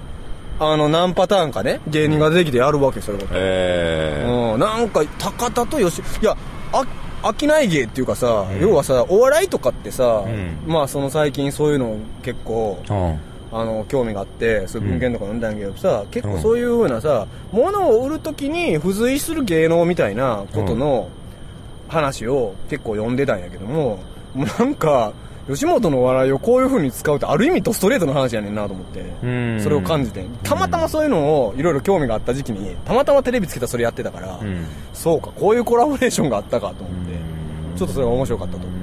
[0.58, 3.24] あの、何パターンかね、芸人が出てきてやるわけ、それが。
[3.24, 4.52] へえ。
[4.54, 6.36] うん、なんか、高田と吉、いや、
[6.72, 6.84] あ、
[7.22, 10.62] 飽きない芸っていうかさ、要はさ、お笑いとかってさ、ん。
[10.66, 13.20] まあ、その最近そういうの結構、うん。
[13.54, 21.10] あの、興味があって、そういう文献とか読んだんやけどさ、結構そういう風なさ、物を売るときに付随する芸能みたいなことの
[21.88, 23.98] 話を結構読んでたんやけども、
[24.34, 25.12] もうなんか、
[25.48, 30.24] 吉本の笑いをこういう風に使うってある意味とストレートの話やねんなと思って、うんそれを感じて。
[30.42, 37.12] たまたまそういうのをいろいろ興味があった時期に、たまたまテレビつけたらそれやってたから、うんそうか、こういうコラボレーションがあったかと思って、
[37.76, 38.66] ちょっとそれが面白かったと。
[38.66, 38.81] うんうん、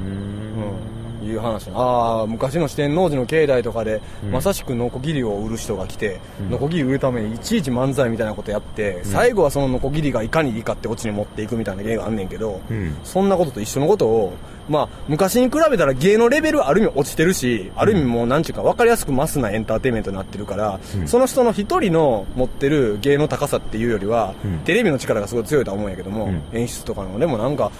[1.30, 1.70] いう話。
[1.74, 12.98] ああ昔の四天王寺の境内とかで、まさしくノコギリを売る人が来て、ノコギリ売るためにいちいち漫才みたいなことやって、最後はそのノコギリがいかにいいかってオチに持っていくみたいな芸があんねんけど、うん。
[13.04, 14.34] そんなことと一緒のことを
[14.70, 24.60] まあ昔に比べたら芸のレベルはある意味落ちてるし、ある意味もうなんちゅうか分かりやすくマスなエンターテインメントになってるから、その人の一人の持ってる芸の高さっていうよりは、ん。
[24.66, 27.72] テレビの力がすごい強いとは思うんやけども、ん演出とかのでもなんか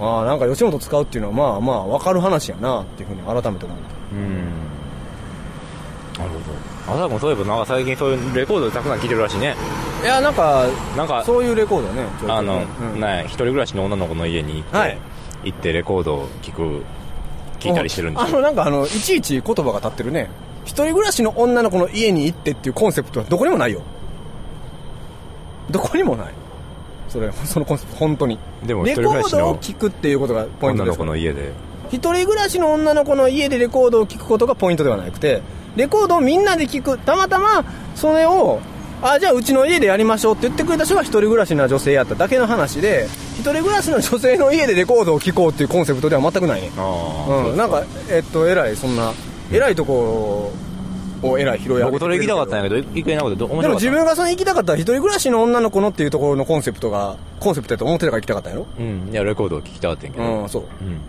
[0.00, 3.72] ああなんか吉本使うっていうのはまあまあ分かる話やなっていうふうに改めて思った
[4.12, 4.14] う。
[4.16, 4.38] ん
[6.18, 7.58] なるほどあさもそういえばなん。
[7.60, 8.98] か最近そういうレコードたくさん。
[8.98, 9.54] 聴いてるらしいね
[10.02, 12.62] いやなんかなんかそういうレコードねちょいちょいあの、
[12.94, 13.00] うん。
[13.00, 14.98] ね一人暮らしの女の子の家に行って、はい
[15.44, 16.82] 行ってレコードを聴く
[17.60, 20.28] 聞いたりしてるんですあよのなんかあのいちいち言葉が立ってるね。
[20.64, 23.82] 一人暮らしの女の子の家に行ってっていうコンセプトはどこにもないよ。
[25.70, 26.34] どこにもない
[27.08, 31.52] それそのコンセプト本当にでもレコードを聞くっていうことがポイント女のです子の家で。
[31.90, 35.40] 一人暮らしの女の子の家でレコードを聴くことがポイントではなくて
[35.74, 36.98] レコードをみんなで聴く。
[36.98, 38.60] たまたまそれを
[39.00, 43.06] あじゃあうちの家でやりましょうって言ってくれた人が一人暮らしな女性やっただけの話で
[43.38, 46.62] 一人暮らしの女性の家でレコードを聴こうっていうコンセプトでは全くない。
[46.62, 49.12] ねあうん、なんか、えっと、えらい、そんな、
[49.52, 50.52] えらいとこ
[51.22, 58.66] を、えらい拾い上げて僕それ行きたかったんやけど行けなくてでも自分がその行きたかったら、一人暮らしの女の子のっていうところのコンセプトが、コンセプトやと思ってたから行きたかったんやろ？
[58.78, 59.08] うん。
[59.12, 60.24] いやレコードを聴きたかったんやけど。
[60.24, 60.62] うん、そう。
[60.62, 61.00] うん。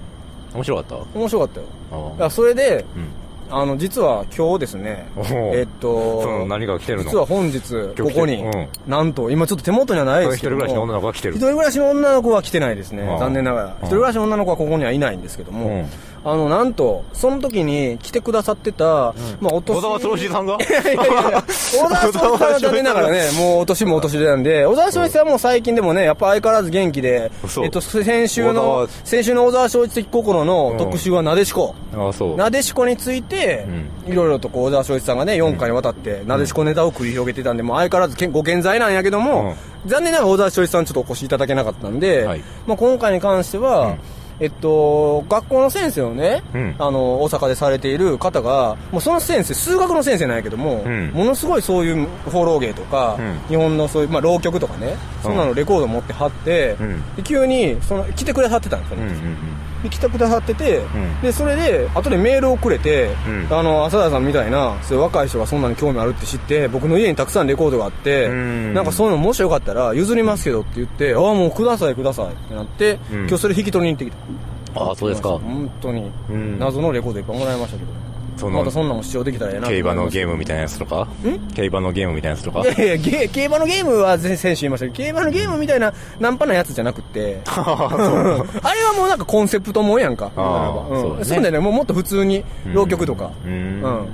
[0.56, 2.16] 面白かった面白かったよ。
[2.20, 3.08] あそれで、うん。
[3.52, 5.08] あの、実は今日ですね
[5.54, 7.06] えっと、何が来てるの？
[7.06, 7.60] 実は本日、
[8.00, 8.68] ここに、うん。
[8.86, 10.56] なんと、今ちょっと手元にはないで一人すけど。
[10.56, 11.34] も暮らしの女の子が来てる。
[11.34, 13.78] 一人暮らしの女の子は来てないですね残念ながら。
[13.80, 15.90] 一人暮らしの女の子はここにはいないんですけども、うん
[16.24, 20.56] あの、なんと、その時に来てくださってた、まあ、お年小沢総司さんが？
[20.56, 27.32] いやいやいや、小沢総司さんは残念ながらね、もうお年もお年なんで、小沢総司さんはもう最近でもね、やっぱ相変わらず元気で、
[27.64, 31.76] えっと、先週小の沢、先週の小沢昭一的心の特集はなでしこ。
[31.96, 32.36] ああそう。
[32.36, 33.66] なでしこについて、
[34.08, 39.56] いろいろとこう小沢昭一さんがね、4回にわたって、なでしこネタを繰り広げてたんで、もう相変わらずご健在なんやけども、
[39.86, 42.44] 残念ながら小沢昭一さんちょっとお越しいただけなかったんで、はい。
[42.68, 43.96] まあ今回に関しては、
[44.40, 46.76] えっと、学校の先生をね、うん。
[46.80, 51.12] あの、大阪でされている方が、もうその先生、数学の先生なんやけども、ん。
[51.12, 53.40] ものすごいそういう放浪芸とか、うん。
[53.50, 57.16] 日本のそういう、まあ、浪曲とかね、そんなのレコード持ってはって、うん。
[57.16, 59.38] で急に、その、来てくれはってたんですよ、うんうん
[59.84, 61.22] で来てくださってて、ん。
[61.22, 63.58] でそれで後でメールをくれて、うん。
[63.58, 68.74] あの浅田さんみたいなそういう若い人がそんなに興味あるって知って僕の家にたくさんレコードがあって、うん。
[68.74, 73.20] なんかそういうのもしよかったら譲りますけどって言って、ああもうくださいくださいってなって、うん。
[73.20, 74.82] 今日それ引き取りに行ってきた。
[74.82, 75.30] ああそうですか。
[75.30, 76.60] 本当に、うん。
[76.60, 78.09] 謎のレコードいっぱいもらいましたけど
[78.40, 81.08] そのまたそんなできたらええな競馬のゲームムみたいなやつとか？
[81.56, 82.62] 競馬のゲームみたいなやつとか？
[82.62, 87.42] いやいやゲ競馬のゲームは先週言いましたけど競馬のゲームみたいなナンパなやつじゃなくって。
[87.48, 90.32] あれはもうなんかコンセプトもんやんか。
[90.36, 91.02] あーうん。
[91.02, 91.26] そうだね。
[91.26, 93.32] そうだよねもうもっと普通に浪曲とか。
[93.46, 93.52] うん。
[93.84, 94.08] うん。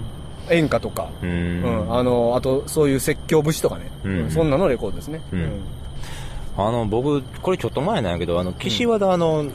[0.50, 1.08] 演歌とか。
[1.22, 1.62] ううん。
[1.62, 3.92] んあのあとそういう説教節とかね。
[4.04, 4.20] うん。
[4.22, 4.32] うん。
[4.32, 5.22] そんなのレコードですね。
[5.32, 5.50] うん。
[6.58, 9.46] あの僕これちょっと前なんやけどあの岸和田の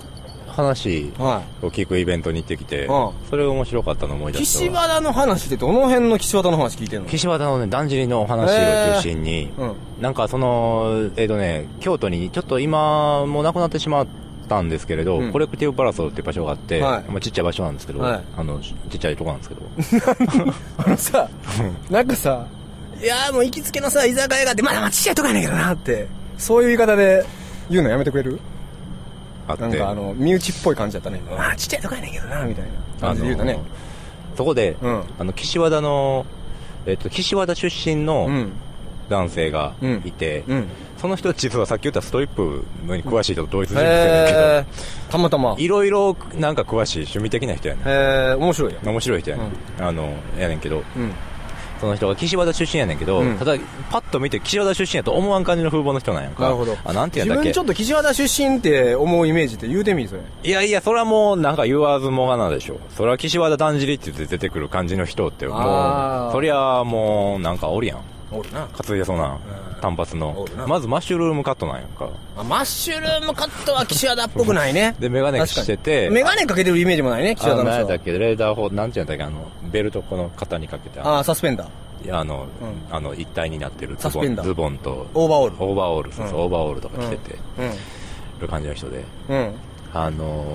[0.61, 3.11] 話はを聞くイベントに行ってきてうん。
[3.29, 7.07] それが面白かったの思いい出した岸和田の話ってどの辺の岸和田の話聞いてんの？
[7.09, 9.75] 岸和田のねだんじりの話を中心に、うん。
[10.01, 14.07] なんかそのえっ、とね京都にちょっと今もうなくなってしまっ
[14.49, 15.33] たんですけれど、うん。
[15.33, 17.05] コレクティブパラソルっていう場所があって、はい。
[17.11, 18.25] まあ、ちっちゃい場所なんですけど、はい。
[18.37, 19.62] あのちっちゃいとこなんですけど。
[20.79, 21.29] あのさ
[21.90, 22.46] なんかさ
[23.03, 27.25] いやーもう行きつけのさ、居酒屋があって、まだまあちっちゃいとこやねんけどなって、そういう言い方で
[27.70, 28.38] 言うのやめてくれる？
[29.51, 31.21] あってなんかあの、身内っぽい感じだったね。
[31.29, 33.59] まあちっちゃいとこやねんけどな、みたいな感じで言うたね。
[34.37, 36.27] そこで、うんあの岸和田の、
[36.87, 38.53] えっと、岸和田出身のうん。
[39.11, 40.69] 男性がいて、うん。
[40.97, 45.57] その人実はさっき言ったストリップのに詳しい人と同一人物やねんけど、たまたま。
[45.59, 47.89] いろいろなんか詳しい趣味的な人やねん。
[47.89, 48.87] へー、面白いやん。
[48.89, 49.43] 面白い人やね
[49.81, 49.85] ん。
[49.85, 51.13] あの、やねんけど、うん。
[51.81, 53.55] その人が岸和田出身やねんけど、うんただ、
[53.90, 56.43] パッと見て岸和田出身やと思わん感じの風貌の人なんやんか。
[56.43, 56.77] なるほど。
[56.85, 57.49] あ、なんて言うん自だっけ？
[57.49, 60.23] 分ちょっと岸和田出身って思うイメージって言うてみそれ。
[60.43, 62.79] いやいや、それはもうなんか言わずもがなでしょ。
[62.97, 68.01] それは岸和田だんじりって言って出てくる感じの人って、もう、そりゃもうなんかおるやん。
[68.31, 68.69] おるな。
[68.69, 69.38] 担いでそうな
[69.81, 70.47] 単発の。
[70.66, 72.09] まずマッシュルームカットなんやんか。
[72.37, 74.95] あマッシュルームカットは岸和田っぽくないね。
[75.01, 77.77] で、メガネしてて、メガネかけてるイメージもないね、岸和田の人は。
[77.79, 81.69] 何やったっけ、レーダー砲、なんて言うんだっけ、あの、ベルトこの肩にかけて、ああ、サスペンダー。
[82.05, 82.47] いやあの、
[82.90, 85.64] うんあの、一体になってるズボンズボンと、オーバーオール。
[85.64, 87.35] オーバーオール、そうそう、うんオーバーオールとか着てて、
[88.38, 89.03] うる感じの人で、ん。
[89.29, 89.55] うん。
[89.93, 90.47] あの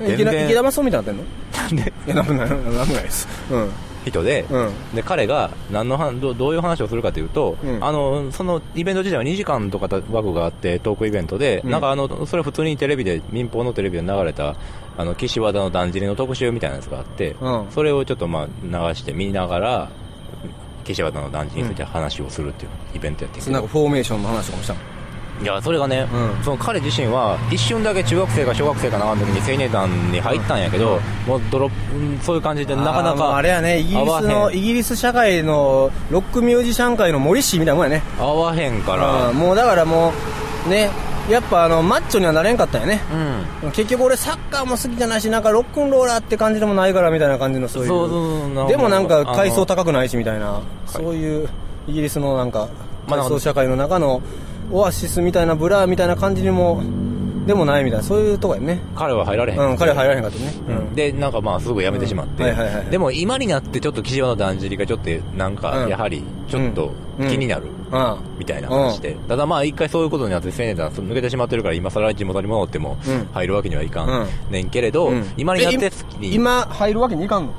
[0.00, 1.24] ー、池田池田マスオみたいになってんの？
[1.62, 1.92] なんで？
[2.06, 3.28] いや、なんもない、なんもないです。
[3.50, 3.70] うん。
[4.10, 4.72] 人で、うん。
[4.94, 7.84] で、彼が何の話どうどういう話をするかというと、うん。
[7.84, 11.70] あの、そのイベント自体は2時間とか枠があって、トークイベントで、うん。
[11.70, 14.56] なんかあの、それは普通にテレビで、民放のテレビで流れた、
[14.96, 17.66] あの、岸和田のだんじりの特集みたいなやつがあって、うん。
[17.70, 19.88] それをちょっとまあ流して見ながら、
[20.84, 24.93] 岸和田のだんじりについて話をするっていうイベントやってなんかフォーメーションの話とかもしたの？
[25.42, 38.02] いや、それがね、うんその彼自身は、一瞬だけ中学生か小学生かなんかの時に青年団に入ったんやけど、もうドロップ、うんそういう感じでなかなかあれやね、イギリスの、イギリス社会のロックミュージシャン界のモリッシーみたいなもんやね。
[38.18, 40.12] 合わへんから、うんもうだからも
[40.66, 40.90] う、ね、
[41.28, 43.00] やっぱあの、マッチョにはなれんかったんやね。
[43.62, 43.70] うん。
[43.72, 47.88] 結局俺サッカーも好きじゃないし、なんかロックンローラーって感じでもないからみたいな感じのそういう。
[47.88, 51.48] そうそうそうでもなんか階層あ高くないしみたいな、そういう
[51.88, 52.68] イギリスのなんか
[53.08, 54.20] まあ階層社会の中の
[54.72, 56.82] オアシスみたいなブラーみたいな感じにも、
[57.46, 58.76] でもないみたいな、そういうとこやね。
[58.76, 59.60] の彼は入られへん。
[59.60, 60.52] うん、彼は入らへんかったね。
[60.68, 60.94] うん。
[60.94, 62.54] で、なんかまあすぐ辞めてしまって、
[62.90, 65.90] でも今になってちょっと岸和田だんじりがちょっとなんかうん。
[65.90, 67.66] やはりちょっと気になる。
[67.92, 73.28] あみたいな話で、ただまあ一回そういうことになって青年団抜けてしまってるから今更地元に戻ってもうん。
[73.32, 74.50] 入るわけにはいかうん。
[74.50, 75.24] んねんけれど、うん。
[75.36, 77.52] 今になって今入るわけにいかんの？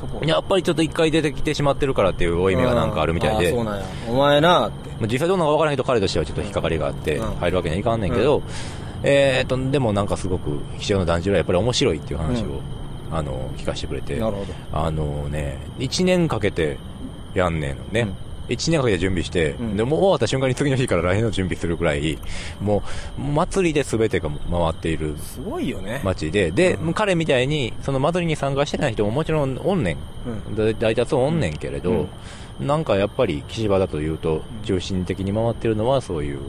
[0.00, 0.24] そこ。
[0.24, 3.84] やっぱりちょっと一回出てきてしまってるからっていう負い目がなんかあるみたいで、あーそうなんや。
[4.08, 4.70] お前な
[5.02, 7.34] 実際どうなのか分からないけど彼としてはちょっと引っかかりがあってうん。
[7.36, 8.00] 入るわけにはいかん。
[8.00, 8.42] ねんけど、
[9.02, 12.48] えーっとでもなんかすごく岸和田団地はやっぱり面白いっていう話を、う
[13.14, 13.16] ん。
[13.16, 14.20] あの聞かせてくれて。
[14.72, 16.78] あのね1年かけて
[17.34, 18.14] やんねんのね、うん
[18.50, 22.18] 1年かけて準備して、うんでもう終わった瞬間に次の日から来年の準備するくらい
[22.60, 22.82] も
[23.18, 26.00] う祭りで全てが回っているすごいよね。
[26.04, 29.96] 街でで、彼みたいにその祭りに参加してない人ももちろんおんねん
[30.48, 30.56] うん。
[30.56, 32.08] だ大多数おんねんけれど、
[32.58, 36.40] なんかやっぱり岸和田というと中心的に回ってるのはそういう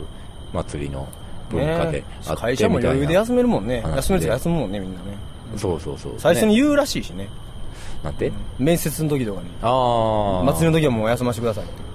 [0.53, 1.07] 祭りの
[1.49, 3.83] 文化でねあって会社もみたいな、余裕で休めるもんね。
[3.95, 5.17] 休めると休むもんね、みんなね。
[5.57, 7.27] そうそうそう最初にね言うらしいしね。
[8.03, 9.47] なんて、面接の時とかに。
[9.61, 11.90] ああ祭りの時はもう休ませてくださいって。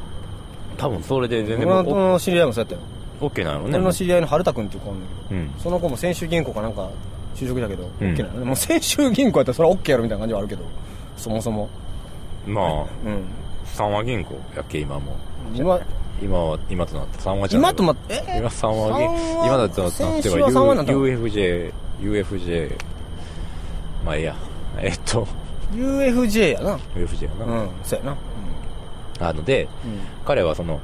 [0.76, 1.02] 多分。
[1.02, 2.80] それで全俺然もの知り合いもそうやったよ。
[3.20, 3.70] オッケーなのね。
[3.70, 5.50] 俺の知り合いの春田君っていう子なんだけど、うん。
[5.58, 6.90] その子も先週銀行かなんか
[7.34, 8.14] 就職だけど、うん。
[8.14, 8.40] OK なの。
[8.40, 8.44] ね。
[8.46, 10.62] もう先週銀行やったらそれは OK やろみたいな感じはあるけど、
[11.16, 11.68] そもそも。
[12.46, 12.64] まあ
[13.04, 13.24] うん。
[13.64, 15.16] 三和銀行やっけ今も。
[15.54, 15.80] 今、
[16.22, 18.38] 今は今となって三和じゃない今とまって、え？
[18.38, 19.10] 今三和銀
[19.44, 22.76] 今だとなっては UFJ UFJ
[24.04, 24.34] まあいいや。
[24.78, 25.26] えっと。
[25.72, 26.78] UFJ やな。
[26.94, 28.16] UFJ やな、うん、そうやな。
[29.20, 29.68] なので、
[30.24, 30.80] 彼はその、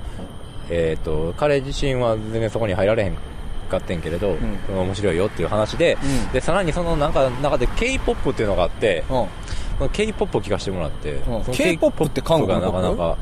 [0.71, 3.17] えっ、と、彼自身は全然そこに入られへん
[3.69, 9.27] かってんけれど、んその面白いよっていう話で、うんで、さらにそのなんか中で K-POP っていうのがあって、うん。
[9.79, 13.17] その K-POP を聞かせてもらって、んその K-POP って韓国のがなかなか、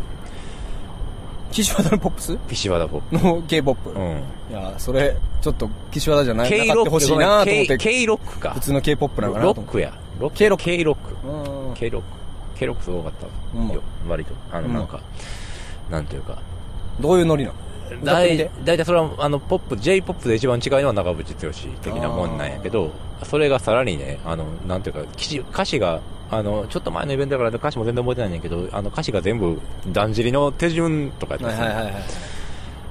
[1.53, 2.39] 岸和田のポップス？
[2.49, 3.19] 岸和田ポップ。
[3.19, 3.91] の K-POP。
[3.91, 4.23] うん。
[4.51, 8.61] いや、それ、ちょっと岸和田じゃないな K かってほしいなと思っ K, て、K ロックか普。
[8.61, 9.67] 通の K-POP なのかなと思って。
[9.67, 9.95] ロックや。
[10.21, 11.29] ロック K ロック K ロック。
[11.29, 12.20] うん K ロック。
[12.61, 13.27] K ロックすごかった。
[13.59, 14.35] うんよ割と。
[14.53, 15.01] あの、うんなんか、
[15.91, 16.37] なんていうか。
[17.01, 17.57] どういうノリなの？
[18.03, 18.51] 歌だい。
[18.65, 22.93] 大体それは、あの、ポップ、J-POP で一番近いのは長渕剛的なもんなんやけど、
[23.25, 25.01] それがさらにね、あの、なんていうか、
[25.51, 31.95] 歌詞が、あの、ちょっと前のイベントだから歌詞も全然覚えてないんだけど、あの、歌詞が全部、だんじりの手順とかやったはいはい。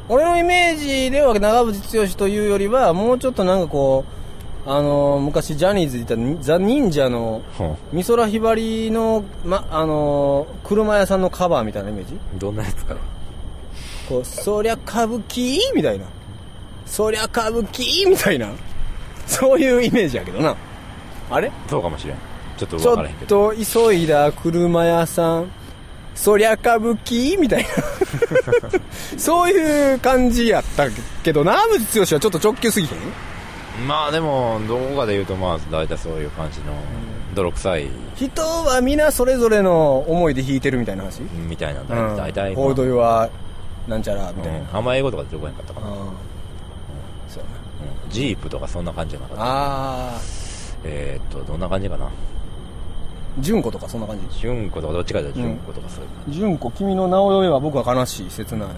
[0.10, 4.19] 俺のイメージでは長渕剛というよりは、もうちょっとなんかこう、
[4.72, 6.06] あのー昔ジャニーズでい
[6.38, 12.14] たザ・忍者のほ美空ひばりの、ま、あのー車屋さんのカバーみたいなイメージ？
[12.14, 13.00] うどんなやつかな。
[14.08, 15.58] こう、そりゃ歌舞伎？
[15.74, 16.06] みたいな。
[16.86, 18.08] そりゃ歌舞伎？
[18.08, 18.48] みたいな。
[19.26, 20.56] そういうイメージやけどな。
[21.32, 21.52] あれ？
[21.68, 22.18] そうかもしれん。
[22.58, 23.52] ちょっとちょっ分からへんけど。
[23.52, 23.56] と
[23.90, 25.52] 急いだ車屋さん。
[26.14, 27.40] そりゃ歌舞伎？
[27.40, 27.70] みたいな。
[29.18, 30.86] そういう感じやった
[31.24, 32.98] けど、長渕剛はちょっと直球すぎひん？
[33.88, 36.74] まあでも、どこかで言うと、まあ、大体そういう感じの、
[37.34, 41.22] 泥臭い、人は皆それぞれの思いで弾いてるみたいな話？
[41.22, 43.30] みたいな、うん大体、まあコードは、
[43.88, 44.60] なんちゃら、みたいな。
[44.60, 45.88] うんあんま英語とかでどこやんかったかな。
[47.28, 47.50] そうや
[48.06, 49.44] うんジープとかそんな感じじゃなかった。
[49.44, 49.50] な。
[49.50, 50.20] ああ、
[50.84, 52.10] えーっと、どんな感じかな？
[53.40, 54.40] 純子とかそんな感じ？
[54.40, 58.70] 純子とかどっちかというと純子とかそういう感純子、君の名を呼べば僕は悲しい、切ない。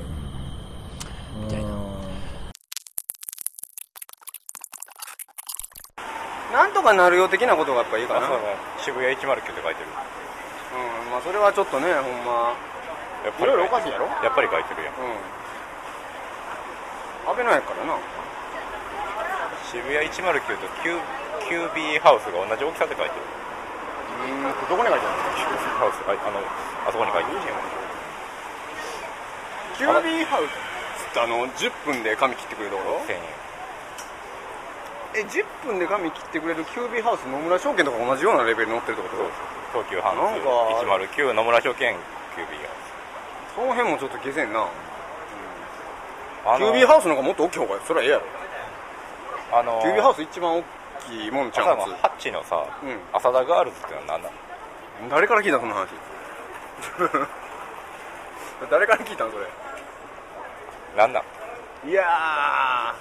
[1.43, 1.69] みたいな
[6.51, 8.25] なんとかなるよ的なことがやっぱいいかな。
[8.25, 8.57] あそうね。
[8.81, 9.93] 渋谷109って書いてる。
[10.73, 12.57] うん、まあそれはちょっとね、ほんま。
[13.21, 14.09] やっぱりいろいろおかしいやろ？
[14.25, 14.97] やっぱり書いてるやん。
[14.97, 15.21] うん。
[17.29, 17.93] 安倍なんやからな。
[19.69, 20.65] 渋谷109と
[21.45, 23.29] QB ハウスが同じ大きさで書いてる。
[24.25, 26.01] うん、どこに書いてあるの？QB ハウス。
[26.09, 27.37] ああのあそこに書いてる。
[29.77, 30.49] キュービーハウ
[30.97, 33.21] スってあの、10分で髪切ってくれるところ？1000円
[35.13, 39.83] え、10分で髪切ってくれるキュービーハウス野村証券とか同じようなレベルに乗ってるってこと？
[39.83, 40.49] 東急ハンなんズか
[40.83, 42.47] 109野村証券 QB
[43.55, 44.59] その辺もちょっと下せんな。
[46.43, 48.23] ハウスキュービーハウスの方がもっと大きい方がそれはええやろ。
[49.59, 50.63] あのキュービーハウス一番大
[51.11, 52.97] きいもんちゃ朝うんハッチのさ、うん。
[53.13, 54.35] 浅田ガールズってのは何だ通
[55.09, 55.89] 誰から聞いたその話？
[58.71, 59.45] 誰から聞いたのそれ？
[60.95, 61.23] 何だ
[61.83, 62.03] いや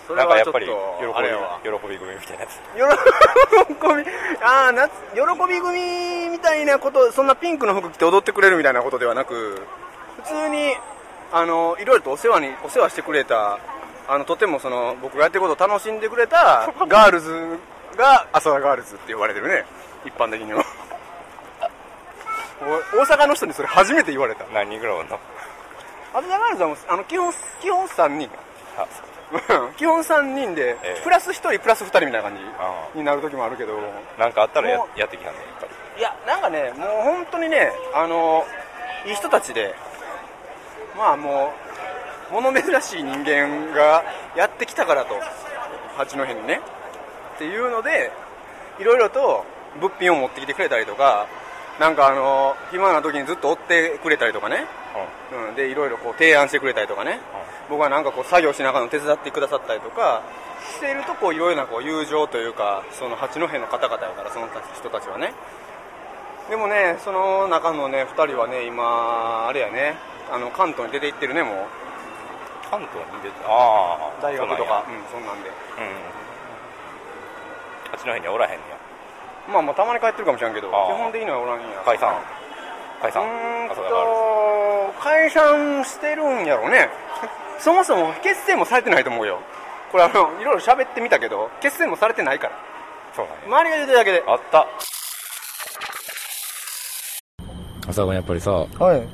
[0.04, 0.72] ーそれはちょっとり喜
[1.88, 2.60] び組みたいなやつ。
[2.74, 4.10] 喜び
[4.42, 9.60] ああ夏喜び組みたいなことそんなピンクの服着て踊ってくれるみたいなことではなく
[10.16, 10.74] 普通に
[11.32, 13.58] あのいろいろとお世話にお世話してくれた
[14.08, 17.58] あのとてもその僕がやってることを楽しんでくれた ガールズ
[17.96, 19.66] が浅田ガールズって呼ばれてるね。
[20.06, 20.64] 一般的には。
[22.94, 24.44] お大阪の人にそれ初めて言われた。
[24.54, 25.18] 何人ぐらいおんの？
[26.14, 28.30] 浅田ガールズはもうあの基本基本3人
[28.76, 28.86] あ
[29.32, 31.00] うん基本3人で、ええ。
[31.02, 33.78] プラス1人プラス2人みたいな感あじになる時もあるけど。
[34.18, 36.00] なんかあったらやもやってきたねやっぱり。
[36.00, 38.44] いやなんかねもう本当にねあの
[39.06, 39.74] いい人たちで
[40.96, 41.52] まあも
[42.30, 44.04] う物珍しい人間が
[44.36, 45.14] やってきたからと
[45.96, 46.60] 八戸にね。
[47.36, 48.12] っていうので
[48.78, 49.44] いろいろと
[49.80, 51.26] 物品を持ってきてくれたりとか
[51.78, 54.66] なんかあの暇な時にずっと追ってくれたりとかね、
[55.48, 57.20] うん、でいろいろこう提案してくれたりとかね、
[57.70, 60.22] 僕はなんかこう作業しながらの手伝ってくださったりとか
[60.74, 65.32] しているとこういろいろなこう友情というかその八戸の方々やからその人たちはね。
[66.50, 69.94] でもねその中のね2人はね今あれやね
[70.32, 71.54] あの関東に出て行ってるねもう。
[72.70, 74.84] 関東に出てああ大学とか。
[74.86, 75.48] そううんそんなんで。
[75.50, 75.54] うん。
[77.92, 78.76] 八戸にはおらへんねや。
[79.52, 80.96] まあまあたまに帰ってるかもしれんけど基あー。
[80.96, 81.62] 本的にはおらんん。
[81.62, 82.14] や解散。
[83.02, 83.22] 解散。
[83.22, 86.88] うーんと解散してるんやろうね
[87.60, 89.38] そもそも結成もされてないと思うよ。
[89.92, 92.54] これあのいろいろ喋ってみたけど結成もされてないから。
[93.12, 94.24] ズそうなんや周りが言うてるだけで。
[94.26, 94.66] あった。
[97.86, 99.06] 朝がやっぱりさ、はい。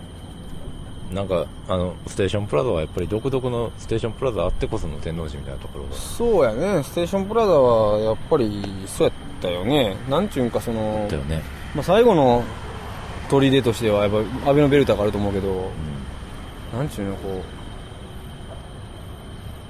[1.15, 5.95] なんか、あの、ステーションプラザはやっぱり独特のステーションプラザあってこその天王寺みたいなところが。
[5.95, 6.83] そうやね。
[6.83, 9.97] ステーションプラザはやっぱりそうやったよね。
[10.09, 11.43] なんちゅうんかそのだよね。
[11.75, 12.45] まあ、最後の
[13.29, 14.11] 砦としてはやっ
[14.45, 15.71] ぱアベノベルタがあると思うけど
[16.73, 17.56] なんちゅうのこう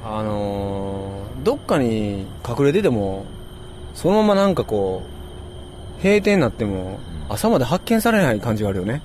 [0.09, 3.25] あのーどっかに隠れてても
[3.95, 5.03] そのままなんかこ
[5.99, 9.01] う閉店になっても朝まで発見されない感じがあるよね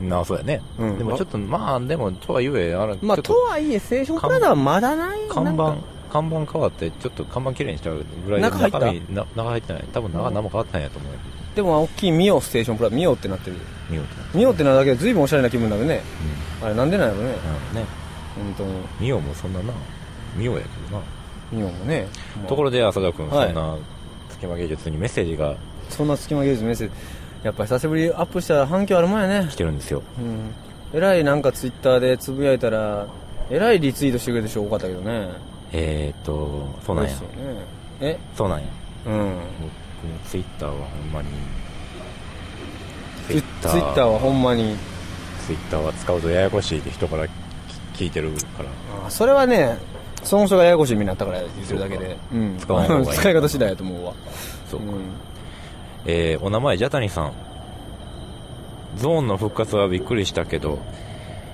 [0.00, 0.60] うんなあ、そうやね。
[0.78, 5.76] うんでもちょっと、まあ、でも、とはいえ、あれ、まあととはいえステーションプラザはまだない看板
[6.10, 9.84] 看板変わって、ちょっと看板きれいにしちゃうぐらい中入った身な中入ってない。
[9.92, 11.18] 多分中何も変わってないやと思うよ。
[11.54, 13.56] でも大きいミオステーションプラザミオってなってる
[13.88, 14.26] 見事な。
[14.34, 16.02] ミオってなるだけで随分おしゃれな気分になるね
[16.60, 16.66] うん。
[16.66, 17.86] あれなんでなんやろねなるね。
[18.34, 19.72] 本当にミオもそんなな、
[20.34, 21.04] ミオやけどな。
[21.52, 22.06] ミオもね。
[22.48, 23.76] ところで、浅田君、はいそんな、
[24.30, 25.54] 隙間芸術にメッセージが。
[25.90, 26.94] そんな隙間芸術メッセージ。
[27.42, 29.48] やっぱ久しぶりアップしたら反響あるもんやね。
[29.50, 30.02] 来てるんですよ。
[30.18, 30.54] うん。
[30.94, 33.06] えらいなんかツイッターでつぶやいたら
[33.50, 35.28] えらいリツイートしてくれる人多かったけどね。
[35.72, 37.10] えーっと、そうなんや。
[37.10, 37.20] 嬉し。
[37.20, 37.66] いね。
[38.00, 38.18] え？
[38.36, 38.66] そうなんや。
[39.06, 39.12] うん。
[39.12, 41.28] 僕もツイッターはほんまに、
[43.26, 44.04] ツイツイッター。
[44.04, 44.76] はほんまに。
[45.46, 47.26] ツイッターは使うとややこしいって人から
[47.92, 48.70] 聞いてるから。
[49.06, 49.76] あそれはね
[50.24, 54.12] その人がややこしい目になったから言ってるだけでうん使わない方がいい使い方次第やと思うわ
[54.70, 54.86] そうか。
[54.86, 54.90] ん
[56.06, 57.32] えーお名前、ジャタニさん。
[58.96, 60.78] ゾーンの復活はびっくりしたけど、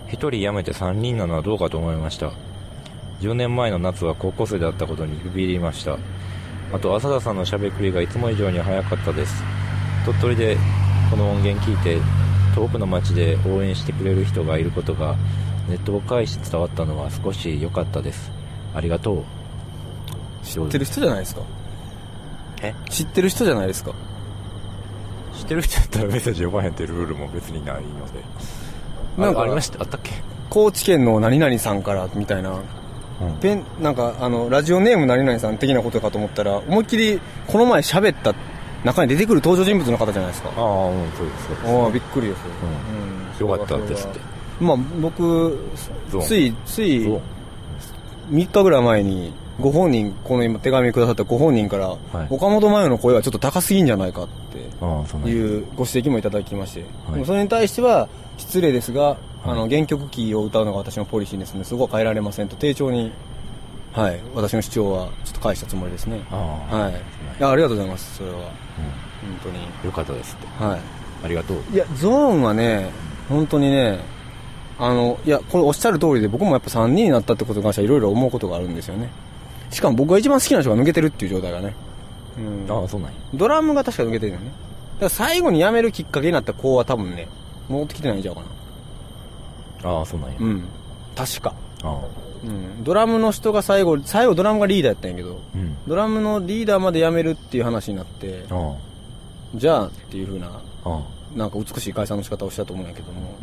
[0.09, 2.33] 一人辞めて三人なのはどうかと思いました。
[3.21, 5.99] 10年前の夏は高校生だったことにビビりました。
[6.73, 9.43] あと、浅田さんのしゃべくりがいつも以上に早かったです。
[10.05, 10.57] 鳥取で
[11.11, 11.99] この音源聞いて、
[12.55, 15.15] 遠くの街で応援してくれる人がいることが
[15.69, 18.31] ネットを介して伝わったのは少し良かったです
[18.75, 19.25] ありがとう。
[20.45, 21.43] 知知ってる人じゃないですか？
[22.63, 22.75] え？
[22.91, 23.93] 知ってる人じゃないですか？
[25.39, 28.21] 知ってる人やったらメッセージ読まへんってルールも別にないので。
[29.19, 29.83] なんかあありました？
[29.83, 30.13] あったっけ？
[30.49, 32.51] 高知県の何々さんからみたいな。
[32.53, 32.55] う
[33.25, 33.33] ん。
[33.41, 38.35] ペンなんかあのラジオネーム何々さん的なことかと思ったら思いっきりこの前喋った
[38.85, 40.51] 中に出てくる登場人物の方じゃないですか。
[40.57, 41.69] ああうんそうですそうです。
[41.69, 42.45] ああびっくりですよ、
[43.43, 43.49] うん。
[43.49, 44.21] よかったですって。
[44.61, 45.59] まあ僕
[46.23, 47.07] ついつい
[48.31, 51.99] 3日ぐらい前にご本人この今手紙くださったご本人から、はい。
[52.31, 56.85] 岡本真代の声はちょっと高すぎんじゃないかっていうご指摘もいただきまして、い。
[57.13, 58.09] でもそれに対しては
[58.39, 63.11] 失礼ですが、あの原曲キーを歌うのが私のポリシーですのでそこは変えられませんと丁重に
[63.93, 66.25] はい私の主張はちょっと返したつもりですね。
[66.31, 66.93] ああはい。
[66.93, 66.97] い
[67.39, 68.37] やありがとうございますそれは。
[68.39, 68.53] 本
[69.43, 69.59] 当に。
[69.85, 70.65] よかったですって。
[70.65, 70.81] はい。
[71.25, 71.63] ありがとう。
[71.73, 72.91] いやゾーンはね
[73.29, 73.99] 本当にね
[74.83, 79.11] あのいやこれおっしゃる通りで僕もやっぱ3人になったってことに関してはいろいろ思うことがあるんですよね。
[79.71, 81.75] しかも僕が一番好きな人が抜けてるっていう状態がね、
[82.39, 83.19] うん、ああそうなんや。
[83.35, 84.47] ドラムが確か抜けてるよね。
[84.47, 84.57] だか
[85.03, 87.29] ら最後に辞めるきっかけになった子は多分ね
[87.69, 88.43] 戻ってきてないんちゃうか
[89.83, 89.91] な。
[89.91, 90.37] ああそうなんや。
[90.41, 90.65] うん。
[91.15, 91.55] 確か。
[91.83, 92.01] ああ。
[92.43, 92.83] うん。
[92.83, 95.77] ドラムの人が最後最後ドラムがリーダーやったんやけどうん。
[95.87, 98.75] ドラムのリーダーまで辞めるっていう話になってあ
[99.55, 100.51] じゃあっていう風なあ
[100.85, 100.91] あ。
[100.91, 103.37] あなんか美しい解散の仕方をしたと思うんやけども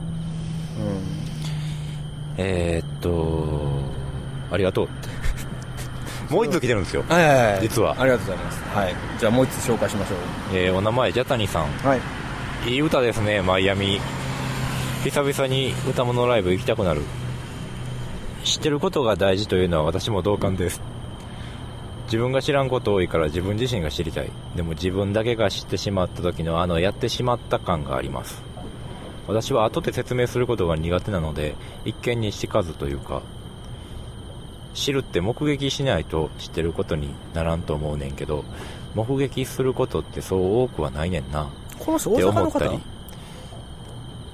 [2.37, 3.81] えー、っと
[4.51, 4.85] ありがとう。
[4.85, 4.89] っ
[6.27, 7.03] てもう一つ来てるんですよ。
[7.07, 7.61] うんはいはいはい。
[7.61, 7.95] 実は。
[7.97, 8.63] ありがとうございます。
[8.75, 8.95] はい。
[9.19, 10.15] じゃあもう一つ紹介しましょ
[10.53, 11.63] えーお名前ジャタニさん。
[11.63, 11.99] うはい。
[12.69, 13.99] いい歌ですねマイアミ。
[15.03, 17.01] 久々に歌物ライブ行きたくなる。
[18.43, 20.81] 知ってることが大事というのは私も同感です。
[22.05, 24.31] 自分が知らんこと多いから自分自身が知りたい。
[24.55, 28.46] でも自分だけが知ってしまった時のあのやってしまった感があります
[29.27, 31.55] 私は後で説明することが苦手なので
[31.85, 33.21] 一見にしかずというか
[34.73, 38.45] 知るって目撃しないと知ってることにならんと思うねんけど
[38.95, 41.49] 目撃することってそう多くはないねんな。
[41.79, 42.79] この人大阪の方思ったり。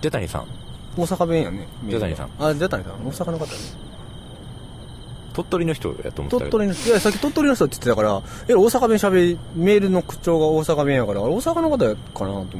[0.01, 0.47] ジャタニさん。
[0.95, 2.29] 大阪弁やねジャタニさん。
[2.39, 2.93] あジャタニさん。
[2.93, 3.45] 大阪の方。
[3.45, 3.51] ね
[5.33, 6.89] 鳥取の人やと思った鳥取の人。
[6.89, 12.53] いやさっき鳥取の人って言ってたからえ大阪弁しゃべりメールの口調が大阪弁やから大阪の方やかなと思って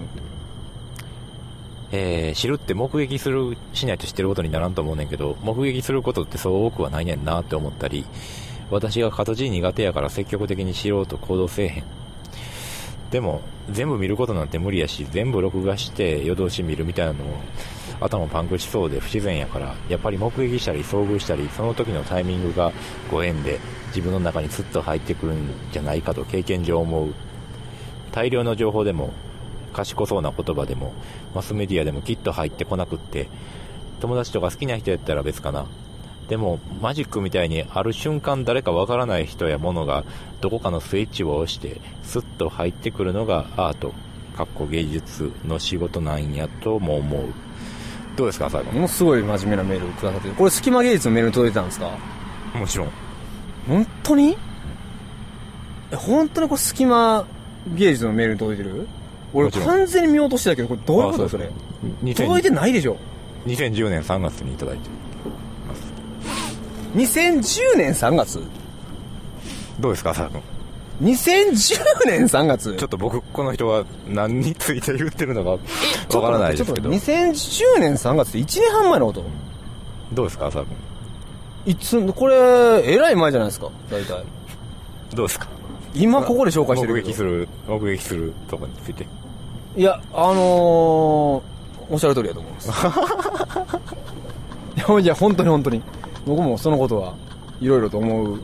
[1.96, 8.04] えー知るって目撃するしないと知ってることにならんと思うねんけど目撃することってそう多くはないねんなって思ったり
[8.72, 11.84] 私が形苦手やから積極的に知ろうと行動せえへん。
[13.12, 17.36] でも全部見ることなんて無理やし全部録画して夜通し見るみたいなのも
[18.02, 22.72] 頭パンクしそうで不自然やからやっぱり目撃したり遭遇したりその時のタイミングが
[23.12, 27.14] ご縁で自分の中にスッと入ってくるんじゃないかと経験上思う。
[28.12, 29.14] 大量の情報でも
[29.74, 30.94] 賢そうな言葉でも
[31.36, 33.28] マスメディアでもきっと入ってこなくって
[34.00, 35.66] 友達とか好きな人やったら別かな。
[36.30, 40.06] でもマジックみたいにある瞬間誰かわからない人や物が
[40.40, 43.94] どこかのスイッチを押してスッと入ってくるのがアート。
[44.38, 47.26] かっこ芸術の仕事なんやとも思う。
[48.16, 50.34] どうですか最後ものすごい真面目なメールくださってる。
[50.34, 51.92] これ隙間芸術のメール届いてたんですか？
[52.56, 52.90] もちろん。
[53.68, 54.38] 本当に？
[55.92, 57.26] え本当にこれ隙間
[57.68, 58.88] 芸術のメールに届いてる？
[59.34, 61.50] 俺完全に見落としてたけどこれどういうことあそれ
[62.04, 62.98] 2000届いてないでしょ。
[63.48, 64.90] 2010年3月にいただいて
[66.96, 68.40] 2010年3月
[69.80, 70.42] どうですか浅田君
[71.02, 75.58] ？2010年3月ちょっと僕この人が何について言ってるのかわ
[76.22, 76.76] からないですけど。
[76.76, 79.24] ちょっと待って2010年3月って1年半前のこと？
[80.14, 80.78] どうですか浅田君？
[81.66, 82.36] いつこれ
[82.86, 84.24] えらい前じゃないですか大体。
[85.16, 85.48] どうですか？
[85.96, 89.06] 今ここで紹介してる目撃する目撃するとこについて
[89.76, 90.38] いやあのー、
[91.90, 92.70] おっしゃる通りだと思います。
[95.02, 95.82] いや本当に本当に。
[96.26, 97.14] 僕もそのことは
[97.60, 98.40] いろいろと思う。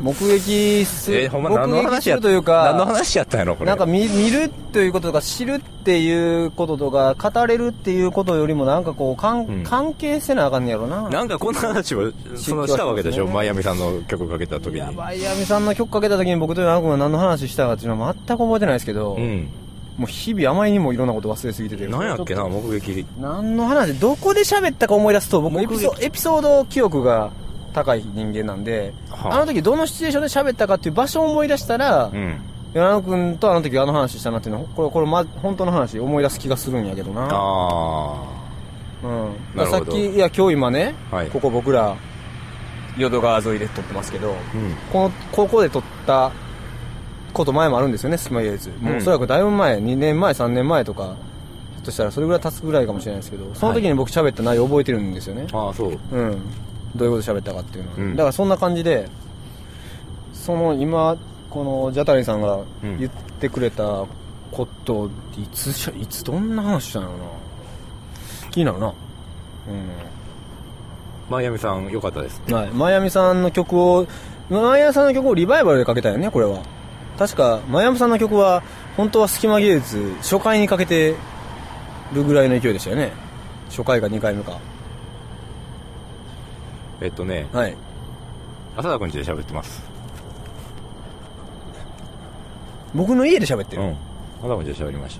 [0.00, 3.68] 目撃する、えほんま目撃するというか何の話やったんやろこれ。
[3.68, 9.64] なんか見見るということとか知るっていうこととか語れるっていうことよりもなんかこうかん、うん。
[9.64, 11.10] 関係せなあかんねやろな。
[11.10, 14.76] なんかこんな話をそのしたわけでしょ、ねマイアミさんの曲かけた時に。
[14.76, 19.48] いやバイアミさんの曲かけた時に僕とヤン君が何の話したかっていうのは全く覚えてないですけど、うん。
[19.96, 23.04] もう日々あまりにもいろんなこと忘れすぎてて何やっけな目撃。
[23.20, 27.32] 何の話どこで喋ったか思い出すと僕エピソエピソード記憶が
[27.72, 29.36] 高い人間なんで、はあ。
[29.38, 32.40] あの時どのシチュエーションで喋ったかっていう場所を思い出したら、うん
[32.74, 37.28] 柳野君とあの時あの話したなっていうのこれこれ、ま、本当の話思い出す気がするんやけどな。
[37.30, 38.22] あ
[39.02, 39.78] うん、なるほど。
[39.78, 41.30] さっきいや今日今ね、はい。
[41.30, 41.96] ここ僕ら
[42.96, 44.74] 淀川沿いで撮ってますけどあうん。
[44.92, 46.32] このここで撮った
[47.32, 51.16] こと前もあるんですよね隙間芸術もううんおそらくだいぶ前2年前3年前とか
[51.82, 55.90] としたらそれぐらい経つぐらいかもしれないですけどその時に僕喋った内容覚えてるんですよね、ああ、そう。
[55.90, 56.42] うん。
[56.94, 58.16] どういうこと喋ったかっていうのは、うん。
[58.16, 59.08] だからそんな感じで
[60.32, 61.16] その今
[61.52, 62.98] このジャタリンさんがうん。
[62.98, 64.06] 言ってくれた
[64.50, 67.24] こといつしゃいつどんな話したんやろな。
[68.50, 68.94] 気になるな。
[71.28, 72.40] マイアミさん、良かったです。
[72.48, 72.70] うんはい。
[72.70, 74.06] マイアミさんの曲を
[74.48, 76.62] マイアミさんの曲をリバイバルでかけたよねこれは。
[77.18, 78.62] 確かマイアミさんの曲は
[78.96, 81.14] 本当は隙間芸術初回にかけて
[82.14, 83.12] るぐらいの勢いでしたよね。
[83.68, 84.58] 初回か2回目か。
[87.02, 87.76] えっとね、はい。
[88.76, 89.91] 浅田くんちで喋ってます。
[92.94, 93.96] 僕の家で喋ってる、うん。
[94.42, 95.18] 浅田くんちで喋りまし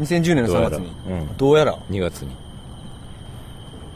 [0.00, 1.20] 2010年の3月にどうやら。
[1.20, 1.36] うん。
[1.36, 1.72] どうやら。
[1.72, 1.78] た。
[1.90, 2.30] 2月に。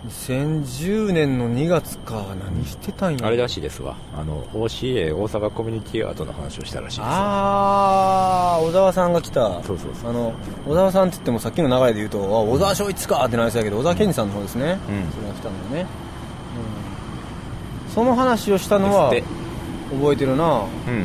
[0.09, 2.35] 2010年の2月か。
[2.43, 3.97] 何してたんやあれらしいですわ。
[4.17, 8.57] あの、OCA、大阪コミュニティアートの話をしたらしいですわ。
[8.57, 9.63] あー小沢さんが来た。
[9.63, 10.11] そうそうそう。
[10.11, 10.35] あの
[10.67, 15.13] 小沢さんって言ってもさっきの流れで言うとあ小沢昭一かってなりそうやけど小沢健二さんの方ですね、うん。
[15.13, 15.87] それが来たのね、
[17.87, 19.29] うん、その話をしたのはです
[19.93, 20.65] 覚えてるな。
[20.89, 20.95] うん。
[20.95, 20.99] う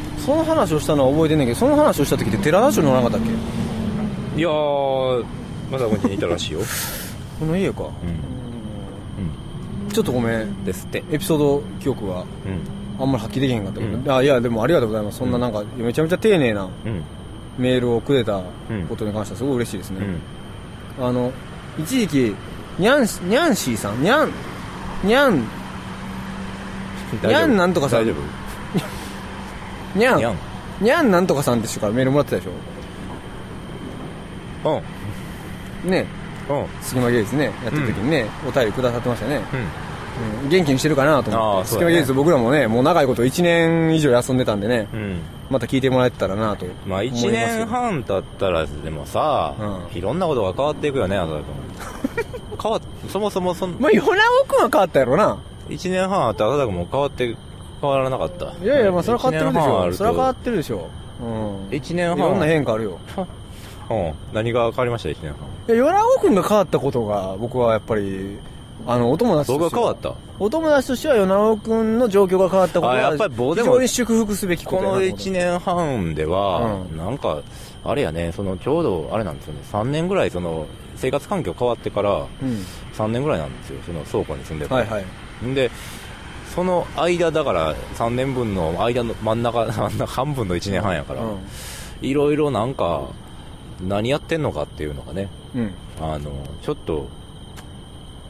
[0.00, 3.28] んその話をしたのは覚えてんねんけどその話をした時って寺田町におらなかったっ
[4.34, 4.40] け？
[4.40, 5.24] いやー、
[5.70, 6.60] まだこんちにいたらしいよ。
[7.38, 7.88] この家か、うん。
[7.88, 9.90] うん。
[9.90, 10.64] ちょっとごめん。
[10.64, 11.04] ですって。
[11.10, 12.26] エピソード記憶がうん。
[12.98, 14.10] あんまり発揮できへんかったけど、うん。
[14.10, 15.18] あいやでもありがとうございます。
[15.18, 17.02] そんななんかめちゃめちゃ丁寧なうん。
[17.58, 18.42] メールをくれた
[18.88, 20.00] ことに関してはすごい嬉しいですね、
[20.98, 21.06] うん。
[21.06, 21.32] あの
[21.78, 22.34] 一時期
[22.78, 24.02] ニャンシニャンシーさん？
[24.02, 24.32] ニャン
[25.04, 25.44] ニャン
[27.22, 27.28] 大丈夫？
[27.28, 28.00] にゃんなんとかさん。
[28.00, 28.43] 大丈夫？
[29.94, 30.38] ニャンにゃん。
[30.80, 32.48] ニャンなんとかさんって人からメールもらってたでし
[34.64, 34.70] うん。
[34.70, 34.82] ょ
[35.84, 36.06] ね
[36.48, 36.66] うん。
[36.82, 40.44] 隙間芸術ねやってる時にね、お便りくださってましたね、うん。
[40.44, 45.20] うん、元気にしてるかなと思って、隙間芸術僕らもねもう長いこと1年以上休んでたんでねうん。
[45.50, 51.44] また聞いてもらえてたらなとまあ思います1年半経ったらでもさ、うんいろんなことが変わっていくよね、浅田君。
[52.62, 54.02] 変わっ、そもそもそん、まあ、米尾
[54.48, 55.38] 君は変わったやろな。
[55.68, 57.36] 1年半あって浅田君も変わって、
[57.84, 58.52] 変わらなかった。
[58.64, 59.92] いやいや、まあ、それは変わってるでしょ。
[59.92, 60.88] それは変わってるでしょ。
[61.20, 61.68] うん。
[61.68, 62.18] 1年半。
[62.18, 62.98] いろんな変化あるよ。
[63.90, 64.12] うん。
[64.32, 65.34] 何が変わりました、1年
[65.68, 65.76] 半。
[65.76, 68.38] いや、米尾君が変わったことが、僕はやっぱり、
[68.86, 70.14] あの、お友達として僕が変わった？
[70.38, 77.38] お友達としては、米尾君の状況が変わったことは、あやっぱり僕でも非常に祝福すべきこことのやなと思って1年半では、うんなんか、
[77.84, 80.66] あれやね、そのちょうど、あれなんですよね、3年ぐらい、その、
[80.96, 82.64] 生活環境変わってから、うん。
[82.96, 84.74] 3年ぐらいなんですよ、その倉庫に住んでた。
[84.76, 85.46] はいはい。
[85.46, 85.70] んで、
[86.54, 91.38] その間だから、3年分の間の真ん中、真ん中半分の1年半やから、う
[92.00, 93.08] いろいろなんか、
[93.82, 95.58] 何やってんのかっていうのがね、ん。
[95.58, 95.74] うん。
[96.00, 96.30] あの、
[96.62, 97.08] ちょっと、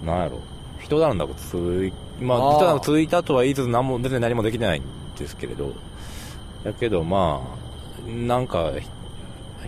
[0.03, 0.41] なんやろ、
[0.81, 4.85] 一段落つい、まあ、一段落ついたとは言いつつ、何も、別に何もできてないん
[5.19, 5.75] ですけれど、
[6.65, 8.89] だけどまあ、なんか、ひ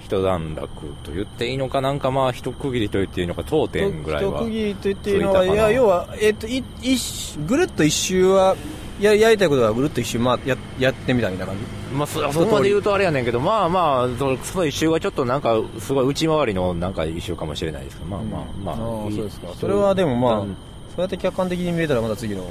[0.07, 0.69] 一段落
[1.03, 4.41] と言っていいのか、なんかまあ、一区切りと言っていいのか、当店ぐらいは。
[4.41, 8.57] 一区切りと言っていいのかないや、要は、えっ、と、い一周ぐるっと一周は、
[9.01, 11.95] ややりたいことはぐるっと一周、まあ、ややってみたみたいな感じ？
[11.95, 18.75] まあ、そそこまで言うとあれやねんけど、まあまあ、そその一周がちょっとなんか、すごい内回りのなんか一周かもしれないですけど、まあまあまあ。
[18.75, 20.47] ああいいそうですか一それはでもまあ一
[20.95, 22.51] そうやって客観的に見れたらまた次の、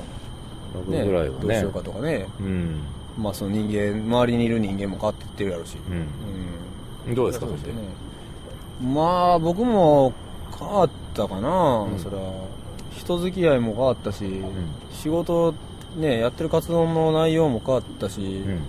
[0.73, 1.71] 段ぐらいはねどうしよう。
[1.71, 2.81] かとかね、うん。
[3.17, 5.77] まあその人間、周りにいる人間も変わっていってるやろうし。
[5.89, 5.95] うん。
[5.95, 6.05] うん。
[7.13, 7.71] どうですか、そして。
[8.81, 10.13] まあ僕も
[10.57, 12.45] 変わったかな、うんそれは。
[12.91, 14.41] 人付き合いも変わったし、
[14.91, 15.53] 仕事、
[15.97, 18.61] ね、やってる活動の内容も変わったし、うん。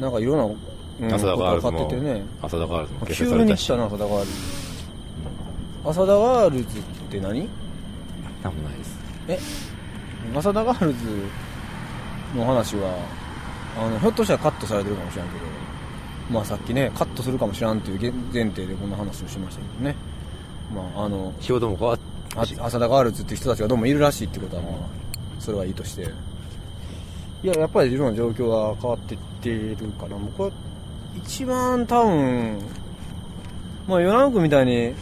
[0.00, 2.22] なんかいろんな、うん、浅田ガールズもね。
[2.42, 3.60] 浅田ガールズも結急成されたし。
[3.60, 4.32] に来たな、浅田ガールズ。
[5.84, 7.48] 浅田ガールズって何？
[8.42, 8.98] なんもないです。
[9.28, 9.38] え？
[10.36, 10.98] 浅田ガールズ
[12.34, 12.98] の話は
[13.78, 15.44] あのひょっとしたらカットされてるかもしれんけど
[16.30, 19.94] まあさっきねカットするかもしらんっていうげ前提でこんな話をしましたけどね。
[20.74, 21.98] まああの仕事も変わっ
[22.36, 24.72] あ浅田ガールズっていう人たちがどうもいるらしいってことはまあ
[25.38, 26.08] それはいいとして。
[27.42, 30.50] いややっぱりいろんな状況が変わっていっているかな僕は
[31.14, 32.58] 一番多分
[33.86, 34.94] まあ与那国みたいに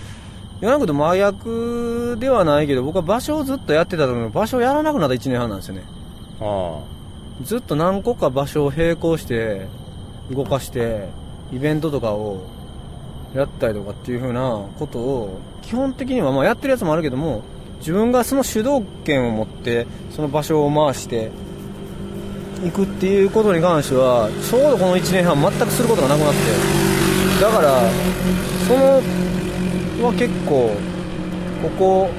[0.60, 5.84] 与那国と真逆ではないけど僕は場所をずっとやってたのに場所をやらなくなった1年半なんですよね。
[6.40, 6.80] あ。
[7.44, 9.68] ずっと何個か場所を並行して
[10.34, 11.08] 動かして
[11.52, 12.40] イベントとかを
[13.34, 17.42] やったりとかっていう風なことを基本的にはまあやってるやつもあるけども
[17.78, 21.30] 自分がその主導権を持ってその場所を回して
[22.64, 27.90] いくっていうことに関してはちょうどこの1年半全くすることがなくなってだから
[28.68, 29.02] その
[30.06, 30.70] は結構
[31.62, 32.10] ここ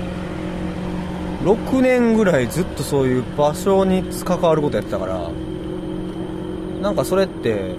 [1.43, 5.30] 6年ぐらいずっとそういう場所に関わることやってたから
[6.82, 7.76] なんかそれって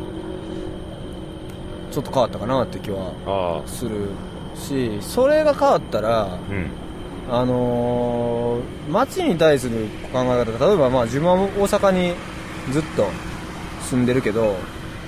[1.95, 4.09] ちょっと変わったかなって気はする
[4.57, 6.67] しそれが変わったらうん。
[7.31, 12.15] あのー街に対する考え方例えばまあ自分は大阪に
[12.71, 13.07] ずっと
[13.83, 14.57] 住んでるけど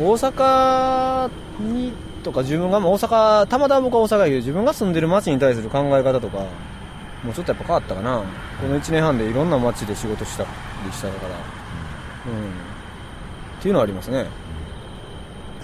[0.01, 1.31] 大阪
[1.61, 6.39] にとか自分がまあ大阪たまたま僕は大阪やけど自分が住んでる街に対する考え方とか
[7.23, 8.23] もうちょっとやっぱ変わったかな。
[8.61, 11.35] この1年半でいろんな街で仕事したりしたから。
[11.35, 12.51] うん。
[13.59, 14.27] っていうのはありますね。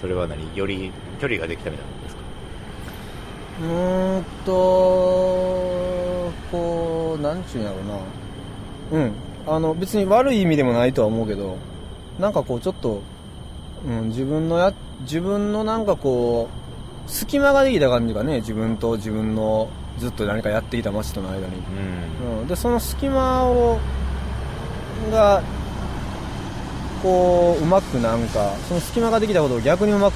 [0.01, 0.55] それは何？
[0.55, 0.91] より
[1.23, 2.21] 距離ができたみたいなんですか？
[3.61, 4.51] うーんと
[6.51, 8.99] こうなんちゅうんやろうな。
[8.99, 9.13] うん。
[9.47, 11.57] あの別に悪い意味でもないとは思うけど
[12.19, 13.01] なんかこうちょっと、
[13.87, 16.49] うん、自分のや自分のなんかこ
[17.07, 21.55] う隙間ができた感じがね自分と自分のずっと何かやってきた街との間に、
[22.25, 22.41] うん。
[22.41, 23.79] うん、でその隙間を
[25.09, 25.41] が
[27.01, 30.15] こううまくなんかその隙間ができたことを逆にうまく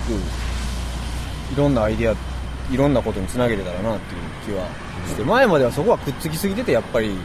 [1.54, 4.68] いろんなアイディアいろんなことにつなげれたらなっていう気は
[5.08, 7.18] して、前まではそこはくっつきすぎててやっぱりうん。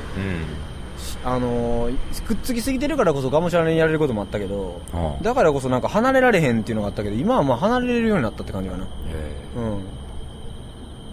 [1.25, 4.81] あのーくっつきすぎてるからこそがむしゃらにやれることもあったけど
[5.23, 8.87] だからこそなんか離れられへんっていうのがあったけど今はまあ離れれるようになったって感じかな。
[9.09, 9.81] えうー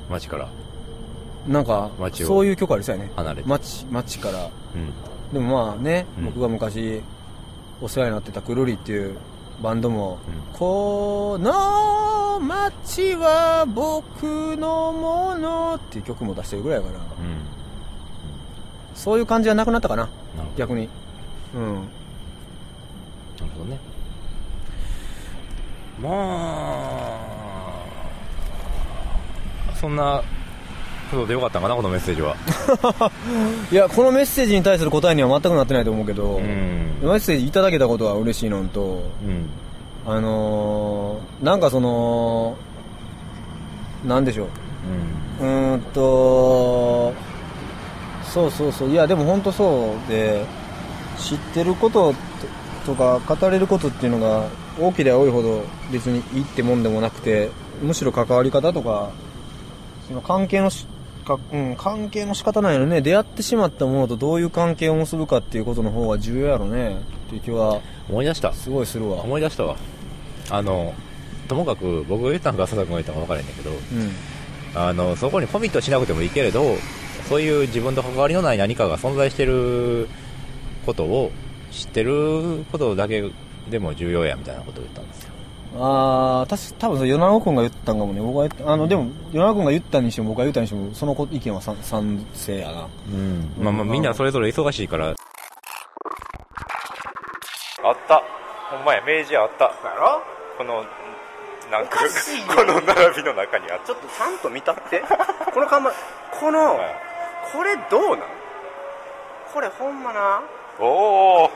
[0.09, 0.45] 街から。
[1.47, 3.11] んなんかそういう曲ありそうやね。
[3.15, 3.49] 離れて。
[3.49, 4.45] 街街から。
[4.45, 5.33] うん。
[5.33, 6.25] でもまあね、うん。
[6.25, 7.01] 僕が昔
[7.81, 9.15] お世話になってたくるりっていう
[9.61, 10.57] バンドも、うん。
[10.57, 17.09] この街は僕のものっていう曲も出してるぐらいやから、うん。
[18.95, 20.09] そういう感じはなくなったかな、
[20.57, 20.89] 逆に。
[21.53, 21.75] うん。
[21.75, 21.85] なる
[23.57, 23.79] ほどね。
[26.01, 26.09] ま
[29.71, 30.23] あそんな
[31.09, 32.35] ことでよかったかなこのメッセージは
[33.71, 39.49] いや、このメッセージに対する答えには全くなってないと思うけど、うんメッセージいただけたことは嬉しいのと、うん
[40.05, 42.57] あのー、なんかその、
[44.05, 44.47] なんでしょう。
[45.41, 47.13] うーんと、
[48.23, 50.45] そうそうそう、いや、でも本当そうで、
[51.17, 52.13] 知ってること
[52.85, 54.47] とか、語れることっていうのが、
[54.79, 57.49] 大きで多いほど別にいいってもんでもなくて、
[57.81, 59.11] むしろ関わり方とか、
[60.07, 60.69] その関係の
[61.37, 63.01] か、うん、関係の仕方ないよね。
[63.01, 66.97] 出会ってしまったものとどういう関係を結ぶかっていうことの方が重要やろね。
[66.97, 69.21] っていう気は、思い出したすごいするわ。
[69.23, 69.75] 思い出したわ
[70.49, 70.93] あの
[71.47, 73.79] ともかく僕が言ったんか佐々君が言ったんか分からへんねんけどうん。
[74.75, 76.75] あのそこにコミットしなくてもいいけれど
[77.27, 80.07] そういう自分と関わりのない何かが存在してる
[80.85, 81.31] ことを
[81.71, 83.23] 知ってることだけ
[83.69, 85.07] でも重要やみたいなことを言ったん
[85.77, 88.21] あー、確か、多分それ、米子君が言ったんかもね。
[88.21, 92.87] 僕はあの、でも、米子君が言ったにしても、僕が言ったにしても、その意見は賛賛成やな。
[93.07, 93.53] うん。
[93.59, 95.09] まあまあみんなそれぞれ忙しいから。
[95.09, 95.15] あっ
[98.07, 98.23] た。
[98.71, 99.03] ほんまや。
[99.05, 99.65] 明治屋あった。
[99.65, 100.21] やろ？
[100.57, 100.83] この
[101.71, 101.99] なんか
[102.55, 103.85] この並びの中にあった。
[103.87, 105.01] ちょっとちゃんと見たって。
[105.53, 105.91] この看板、
[106.39, 106.95] この、はい。
[107.53, 108.27] これどうなん？
[109.53, 110.41] これほんまな？
[110.79, 111.49] おお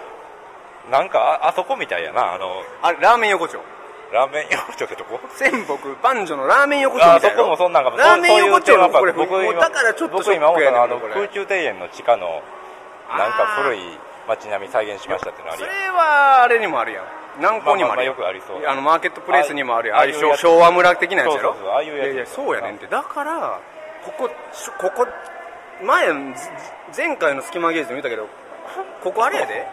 [0.92, 2.34] なんかああそこみたいやな。
[2.36, 2.46] あの
[2.82, 3.60] あれ、ラーメン横丁。
[4.14, 5.20] ラーメン横丁ってとこ？
[5.34, 5.74] 仙北
[6.06, 7.38] 万女のラーメン横丁あみたいな。
[7.38, 12.44] そこもそんなんかもラーメン横丁のこれ、僕だからちょっと僕今思ったのは空中庭園の地下の
[13.10, 13.80] なんか古い
[14.28, 17.06] 街並み再現しましたってのあるそれは、あれにもあるやん。
[17.38, 18.16] 南港にもあるやん。
[18.16, 20.14] まあまあまあよくありそうあの、マーケットプレイスにもあるやん。
[20.38, 22.86] 昭和村的なやつやろそうああいうやついやいや、そうやねんって。
[22.86, 23.60] だから、
[24.06, 25.08] ここ、しここ、
[25.82, 26.14] 前、ず
[26.96, 28.30] 前回の隙間ゲージでも言ったけど、
[29.04, 29.68] ここあれやで。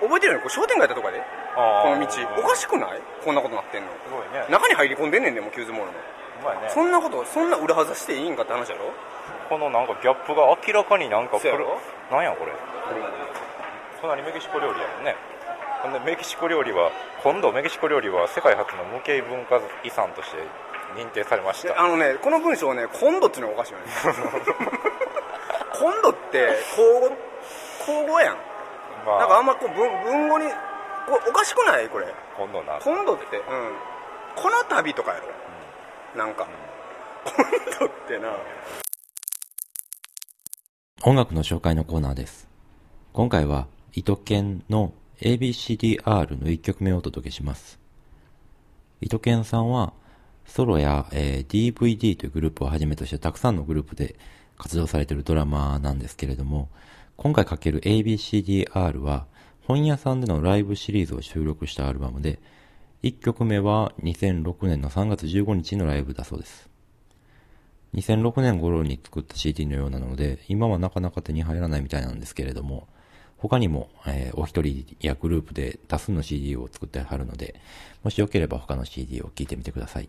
[0.00, 1.22] 覚えてるよこれ商店街やったとかで。
[1.58, 2.06] ここの道。
[2.38, 3.02] おかしくない？
[3.24, 3.88] こんなことなってんの。
[4.06, 5.98] すごいね中に入り込んでんねんで、もうキューズモールの。
[5.98, 8.92] うまいねそんなこと、そんな裏外していいんかって話やろ？
[9.48, 11.80] このなんかギャップが明らかになんかそうやろ？
[12.12, 12.52] なんやこれ？
[14.00, 15.16] 隣メキシコ料理やもんね
[15.82, 16.92] ほんでメキシコ料理は
[17.24, 20.36] 今度メキシコ料理は世界初の無形文化遺産として
[20.94, 23.86] 認定されましたであのね、この文章ね、今度っていうのがおかしいよね。
[25.74, 27.10] 今度って、口語、
[27.84, 28.36] 口語やん。
[29.04, 30.46] まなんかあんまこう文文語に、
[31.08, 31.88] これおかしくない？
[31.88, 32.06] これ。
[32.36, 33.42] 今度な今度って、うん。
[34.36, 35.28] この度とかやろ。
[36.16, 36.46] なんか。
[37.24, 37.44] 今
[37.80, 38.36] 度ってな。
[41.02, 42.48] 音楽の紹介のコーナーです。
[43.12, 46.04] 今回は、糸犬の ABCDR
[46.40, 47.78] の1曲目をお届けします。
[49.00, 49.92] 糸犬さんは、
[50.46, 54.16] ソロや、えー DVD というグループをはじめとしてたくさんのグループで
[54.58, 56.68] 活動されているドラマーなんですけれども、
[57.16, 59.26] 今回かける ABCDR は、
[59.68, 62.38] 本屋さんでのライブシリーズを収録したアルバムで、
[63.02, 66.70] 1曲目は2006年の3月15日のライブだそうです。
[67.92, 72.88] 2006年頃に作った CD のようなので、今はなかなか手に入らないみたいなんですけれども、
[73.36, 77.60] 他にも、えー、お一人やグループで多数の CD を作ってはるので、
[78.02, 80.08] もしよければ他の CD を聴いてみてください。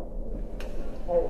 [0.00, 1.26] Oh,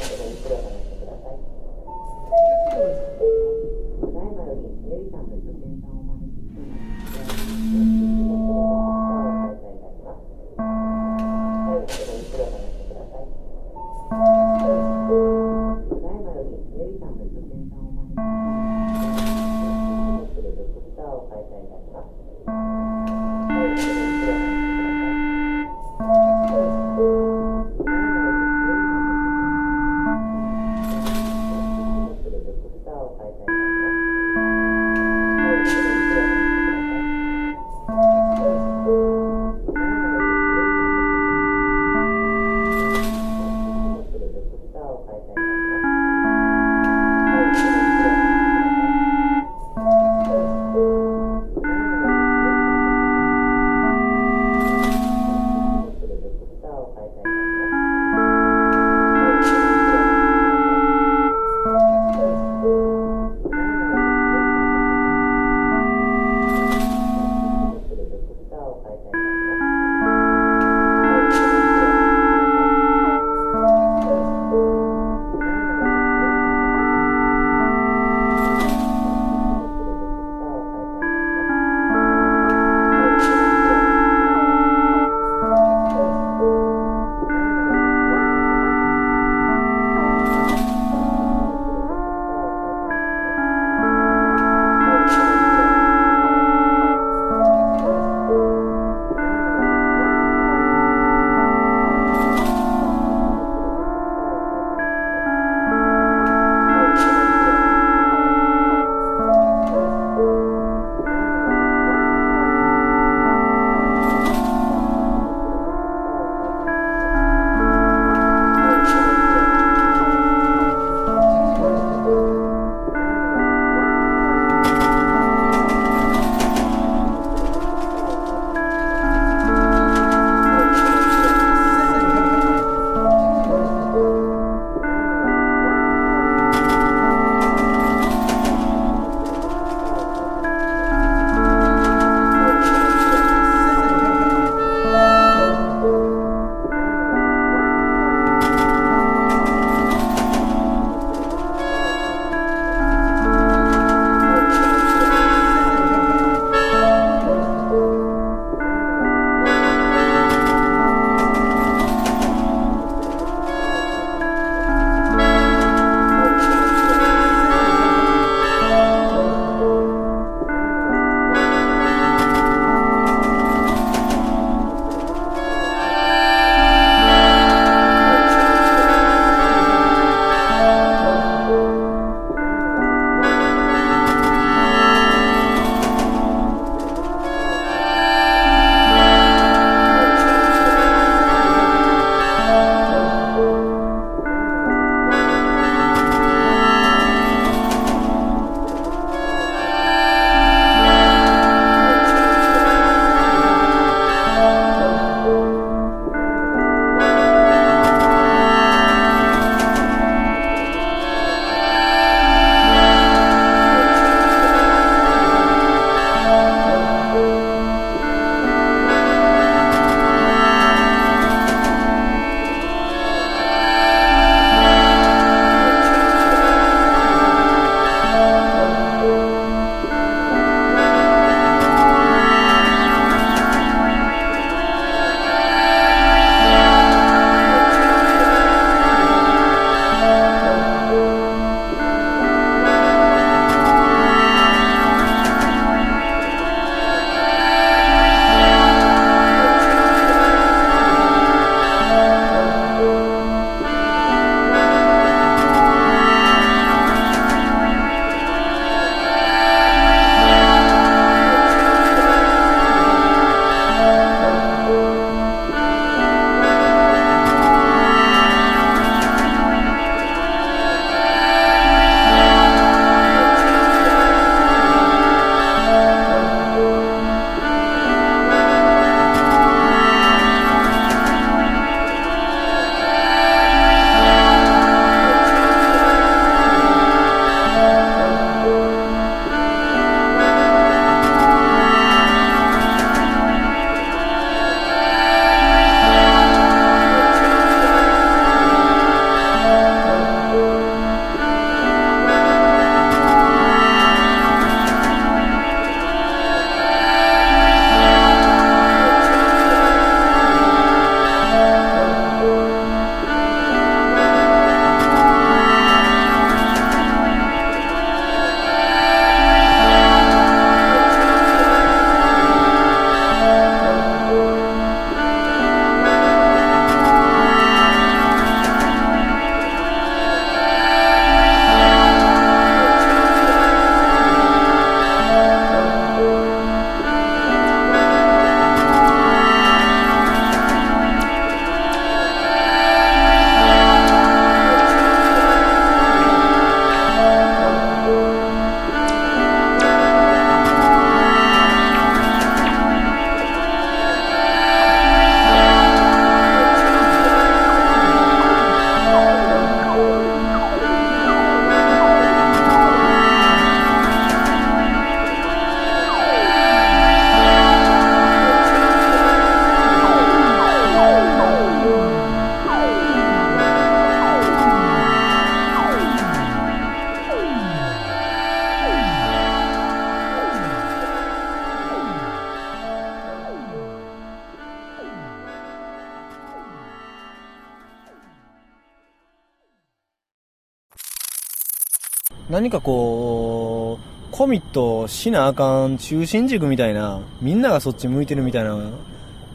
[392.30, 398.58] 何かこう、コミットしなあかん中心軸みたいな、みんながそっち向いてるみたいな、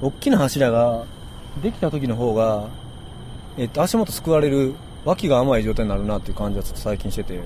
[0.01, 1.05] 大きな柱が
[1.61, 2.67] できた時の方が、
[3.57, 4.73] えっと、足元救われる、
[5.05, 7.39] 脇が甘い状態になるなっていう感じはちょっと最近してて、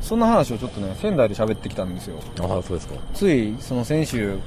[0.00, 2.16] そんな話をちょっとね、仙台で喋ってきたんですよ。
[2.40, 2.94] ああそうですか。
[3.14, 4.38] つい、その先週、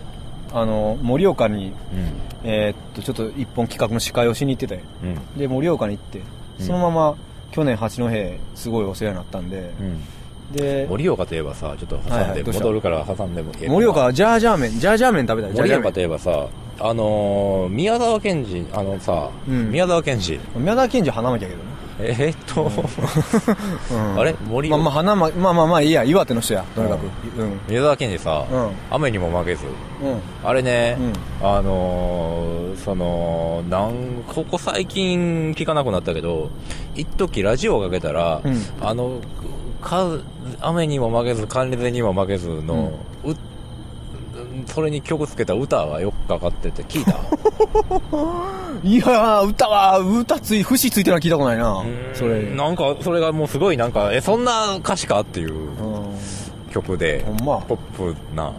[0.51, 1.73] あの、盛岡に、う
[2.43, 5.37] えーっと、ちょっと一本企画の司会をしに行ってて、んうん。
[5.37, 6.21] で、盛岡に行って、
[6.59, 6.65] うん。
[6.65, 7.15] そのまま、
[7.51, 8.09] 去年八戸、
[8.55, 10.01] すごいお世話になったんで、うん
[10.54, 15.76] で、盛岡といえばさちょっと挟んで戻るから挟んでもいい盛岡はジャージャー麺、ジャージャー麺食べたい、盛。
[15.76, 16.47] 岡といえばさ
[16.80, 19.72] あのー、宮沢賢治あのさ、うん。
[19.72, 20.39] 宮沢賢治。
[20.56, 21.74] 宮沢賢治は花巻やけどね。
[21.99, 22.64] えー、っと、
[23.93, 24.18] うん。
[24.20, 24.36] あれ？
[24.47, 27.06] 森まあまあ、花巻、まあまあまあいいや、岩手の人や、とにかく。
[27.39, 27.60] うん。
[27.70, 28.70] 宮沢賢治さ、うん。
[28.89, 29.66] 雨にも負けず。
[29.66, 29.68] う
[30.10, 30.47] ん。
[30.47, 30.97] あれね、
[31.41, 31.47] うん。
[31.47, 36.49] あのー、そのなんここ最近聞かなくなったけど
[36.95, 38.62] 一時ラジオをかけたら、うん。
[38.82, 39.42] あのか
[40.61, 42.91] 雨にも負けず寒冷にも負けずの、
[43.25, 43.36] う
[44.67, 47.11] それに曲つけた歌がよくかかってて聞いた？
[48.84, 51.84] いやー、歌は、歌つい、節ついてるのは聞いたことないな。
[52.13, 52.43] それ。
[52.43, 55.71] なんかそれがもうすごいなんかえそんな歌詞かっていううん。
[56.71, 57.57] 曲でま。
[57.67, 58.51] ポップな。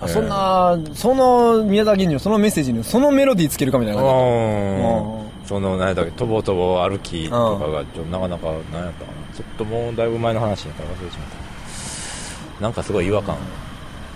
[0.00, 5.20] あそんな、その宮沢賢治のそのメッセージにそのメロディーつけるかみたいな感うん。
[5.22, 11.28] うその何だっけとぼとぼ歩きとかがなかなか何やったかなちょっともうだいぶ前の話だから忘れてしまっ
[12.56, 12.62] た。
[12.62, 13.36] なんかすごい違和感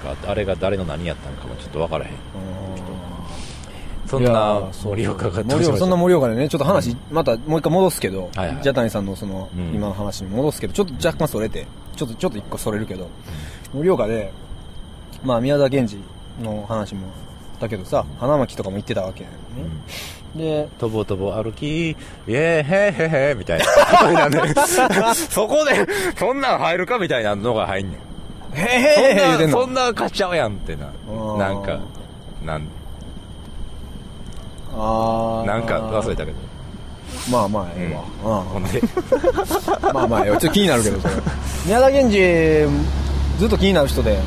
[0.02, 2.12] があってあれが誰の何やったのかもちょっと分からへん。
[4.08, 8.62] そんな盛岡が盛岡、そんな盛岡でね、ちょっと話、またもう一回戻すけど、はいはい。
[8.62, 9.74] ジャタニさんのその、うん。
[9.74, 13.08] 今の話に戻すけど、ちょっと若干それて、ちょっと、ちょっと一個それるけど、
[13.72, 14.32] 盛岡で、
[15.24, 15.98] まあ宮沢賢治
[16.42, 17.06] の話も、
[17.60, 19.36] だけどさ、花巻とかも行ってたわけやね。
[20.36, 21.96] で、とぼとぼ歩き、イ
[22.28, 25.14] エーへーへーへーみたいな。
[25.14, 25.86] そこで、
[26.18, 27.98] そんなん入るかみたいなのが入んね
[28.54, 28.58] ん。
[28.58, 30.86] へへへへ言うてんそんな、のそんな買っちゃうやんってな。
[31.08, 31.78] ーなんか、
[32.42, 32.66] なん、
[34.74, 36.38] あーなんか忘れたけど。
[37.30, 37.94] まあまあ、ええ
[38.26, 38.40] わ。
[38.40, 38.82] うんほんで、
[39.92, 41.14] まあまあ、ちょっと気になるけど、それ。
[41.66, 42.66] 宮田賢治、
[43.38, 44.18] ずっと気になる人で、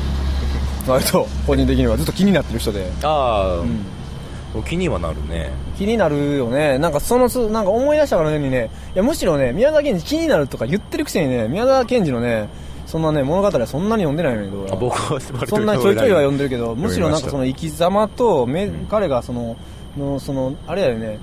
[0.86, 3.84] 割と、個人的にはずっと気になってる人で、ああ、うん、
[4.62, 5.50] 気にはなるね。
[5.76, 6.78] 気になるよね。
[6.78, 12.48] なんかそのつ、なんか思い出したからにね、いやむしろね、宮田賢治気になるとか言ってるくせにね、宮田賢治のね、
[12.86, 19.56] そんなね、物語はそんなに読んでないのに、ど僕はそんなにちょいちょいは読んでるけど、むしろなんかその読生き様と、めうん彼がその、
[19.96, 21.18] の、その、あれだよね、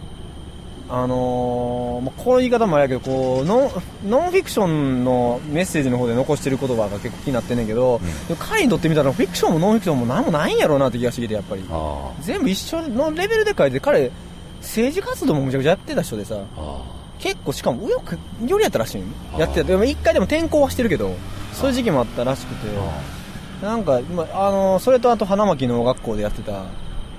[0.96, 11.66] あのーまあ、この言い方もあれやけど、こう、ノン、ノンフィクションのメッセージの方で残してる言葉が結構気になってんねんけど、でも彼にとってみたらフィクションもノンフィクションも何もないんやろうなって気がしてきて、やっぱり。
[11.68, 14.12] あ全部一緒のレベルで書いて、彼、
[14.62, 16.38] 政治活動もむちゃくちゃやってた人でさ、
[17.18, 19.64] 結構しかも右翼よりやったらしいんやってた。
[19.64, 21.16] でも一回でも転校はしてるけど、
[21.54, 22.68] そういう時期もあったらしくて、
[23.66, 26.66] なんか今、あの、それとあと花巻農学校でやってた、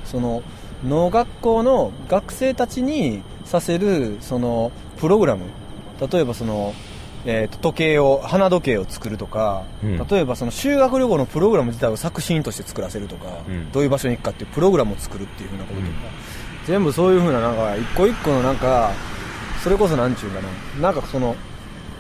[0.05, 0.45] その、
[0.87, 5.43] 農学校の学生たちにさせる、その、プログラム。
[6.11, 6.75] 例えばその、
[7.27, 10.07] えーと時計を、花時計を作るとか、うん。
[10.07, 13.73] 例えばその修学旅行のプログラム自体を作品として作らせるとか、うん。
[13.73, 15.95] どういう場所に行くかっていうプログラムを作るっていうふうなこととか、うん。
[16.67, 18.91] 全部そういうふうななんか、一個一個のなんか、
[19.63, 20.41] それこそなんちゅうか
[20.77, 21.35] な、なんかその、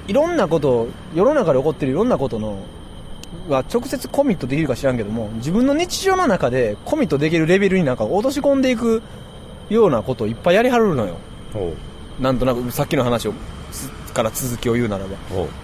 [0.07, 2.59] いろんなことを、世の中で起こってるいろんなことの、
[3.49, 9.03] が直接コミットできるか知らんけども、自分の日常の中でコミットできるレベルになんか落とし込んでいく
[9.71, 11.17] ようなことをいっぱいやりはるのよ。
[12.21, 13.35] なんとなくさっきの話を、
[13.73, 15.11] つから続きを言うならば。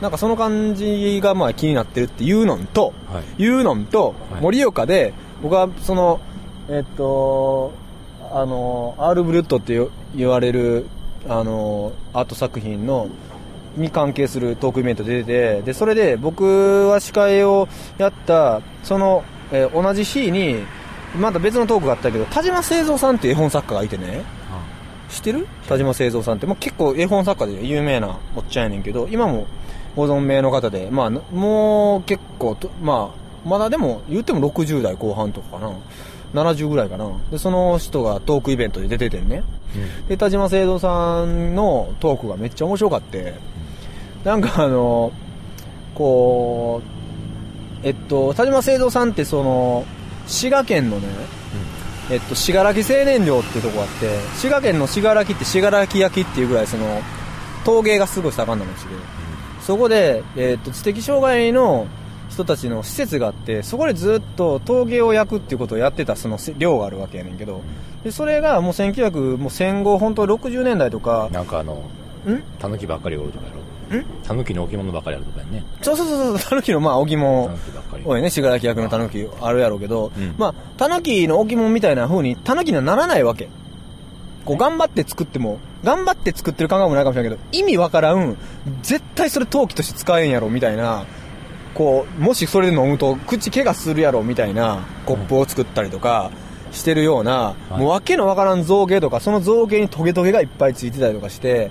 [0.00, 3.42] なんかその感じがまあ気になってるっていうのと、はい。
[3.42, 6.20] いうのと、はい盛岡で、僕はその、
[6.68, 7.72] えっと、
[8.32, 10.86] あの、アール・ブルットってよ言われる、
[11.28, 13.08] あの、アート作品の、
[13.76, 15.26] に関係するトークイベントで出て
[15.58, 17.68] て、で、それで僕は司会を
[17.98, 20.64] やった、その、えー同じ日に、
[21.18, 24.22] また別のトークがあったけど、田島製造さんっていう絵本作家がいてね、
[25.10, 25.46] 知ってる？
[25.68, 29.46] 田島製造さんって、まあ、結構絵本作家で有名なおっちゃんやねんけど、今も
[29.96, 35.72] ご存命の方で、まあ、もう結構と、まあ、まだでも言っても60代後半とかかな。
[36.32, 37.10] 70ぐらいかな。
[37.32, 39.42] で、その人がトークイベントで出ててんね。
[40.08, 43.34] で、田島聖堂さんのトークがめっちゃ面白かって、
[44.22, 45.10] なんかあの、
[45.94, 46.82] こ
[47.82, 49.84] う、えっと、田島聖堂さんってその、
[50.28, 51.08] 滋賀県のね、
[52.10, 57.02] えっと、信楽青年寮っていうとこがあって、滋賀県の信楽って信楽焼っていうぐらいその、
[57.64, 58.88] 陶芸がすごい盛んな町で、
[59.60, 61.86] そこで、えっと、知的障害の
[62.28, 67.62] 人たちの施設があって、そこでずっと陶芸を焼くっていうことをやってたその寮があるわけやねんけど、
[68.02, 71.74] で、それがもう1900、もう戦後本当60年代とか、なんかあの、
[72.26, 72.42] ん？
[72.58, 73.59] タヌキばっかりおるとかやろ？
[74.24, 75.64] タヌキの置物ばかりあるとかやね。
[75.82, 77.50] そうそうそうそう、タヌキのまあ置タ物。
[78.04, 80.34] 多いね、信楽役のタヌキあるやろうけど、うん。
[80.38, 83.48] まあ、タヌキの置物みたいな風に、タヌキにはならないわけ。
[84.44, 88.36] こう、頑張って作っても、頑張って作ってる感覚もないかもしれないけど、意味わからん、
[88.82, 91.04] 絶対それ陶器として使えんやろ、みたいな、
[91.74, 96.30] こう、もしそれで飲むと、口怪我するやろ、みたいな、コップを作ったりとか、
[96.72, 97.78] してるような、はい。
[97.78, 101.70] もうわけのわからん造形とか、その造形にトゲトゲがいっぱいついてたりとかして、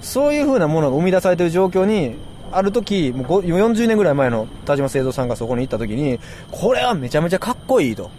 [0.00, 2.14] そういう風なものが生み出されている状況に、
[2.50, 6.18] ある時、もう40年ぐらい前の田島製造さんがそこに行った時に、
[6.50, 8.10] これはめちゃめちゃかっこいいと。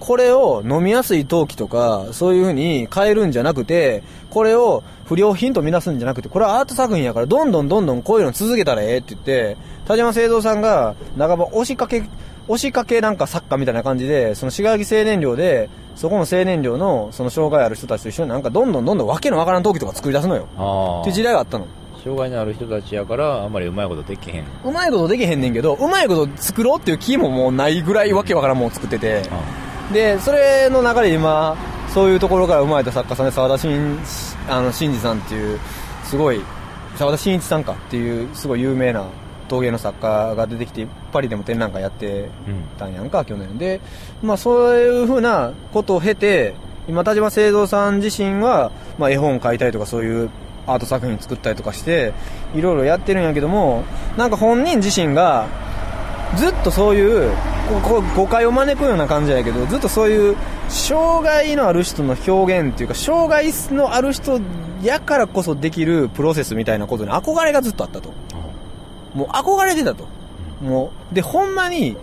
[0.00, 9.56] これを飲みやすい陶器とか、そういう風に変えるんじゃなくて、これを不良品とみなすんじゃなくて、これはアート作品やから、どんどんどんどんこういうの続けたらええって言って、
[9.86, 12.02] 田島製造さんが、半ば押しかけ、
[12.46, 20.46] 押しかけなんか作家みたいな感じで、その志賀木青年寮で、そこの青年寮の、その障害ある人たちと一緒になんかどんどんどんどんわけのわからん陶器とか作り出すのよ。
[20.56, 21.66] あっていう時代があったの。
[22.02, 24.44] 障害のある人たちやから、あんまりうまいことできへん。
[24.64, 29.22] うまいことできへんねんけど、うまいこと作ろうっていう気ももうないぐらいわけわからんもん作ってて。
[29.92, 31.56] で、それの中で今、
[31.88, 33.98] そういうところから生まれた作家さんで沢田真、
[34.50, 35.58] あの、真二さんっていう、
[36.04, 36.42] すごい、
[36.96, 39.06] 沢田真一さんかっていう、すごい有名な
[39.54, 42.64] 陶芸の作家が出てきて、パリでも展覧会やってうん。
[42.78, 43.80] たんやんか、去年で。
[44.22, 46.54] まあ、そういうふうなことを経て、
[46.88, 50.30] 今、田島製造さん自身は、まあ、絵本描いたりとか、そういう
[50.66, 52.12] アート作品作ったりとかして、
[52.54, 53.84] いろいろやってるんやけども、
[54.16, 55.46] なんか本人自身が、
[56.36, 57.30] ずっとそういう、
[57.68, 60.36] こうこう誤解を招くような感じやけど、ずっとそういう、
[60.68, 64.40] 障害のある人の表現っていうか、障害のある人
[64.82, 68.12] やからこそできるプロセスみたいなことに憧れがずっとあったと。
[69.14, 70.06] もう憧れてたと。
[70.60, 71.96] もう、で、ほんまに、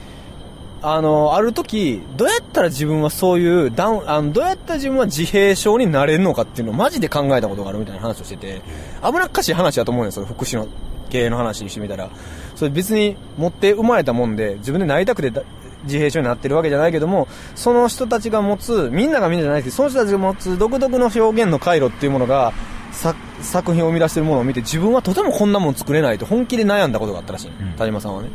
[0.84, 8.62] あの、ある時、どうやったら自分はそういう、ダウン、あの、どうやったら自分は自閉症になれるのかっていうのをマジで考えたことがあるみたいな話をしてて、
[9.03, 10.68] 危なっかしい話だと思うねん、それ、福祉の
[11.09, 12.09] 系の話にしてみたら。
[12.55, 15.43] それ別に持って生まれたもんで、自分でなりたくてだ
[15.84, 22.55] 自閉症になってるわけじゃないけども、その人たちが持つ、みんながみんなじゃないけど、その人たちが持つ独特の表現の回路っていうものが、さ
[22.92, 27.74] 作品を生み出してるものを見て、自分はとてもこんなもん作れないと本気で悩んだことがあったらしい、うん。
[27.74, 28.30] 田島さんはね。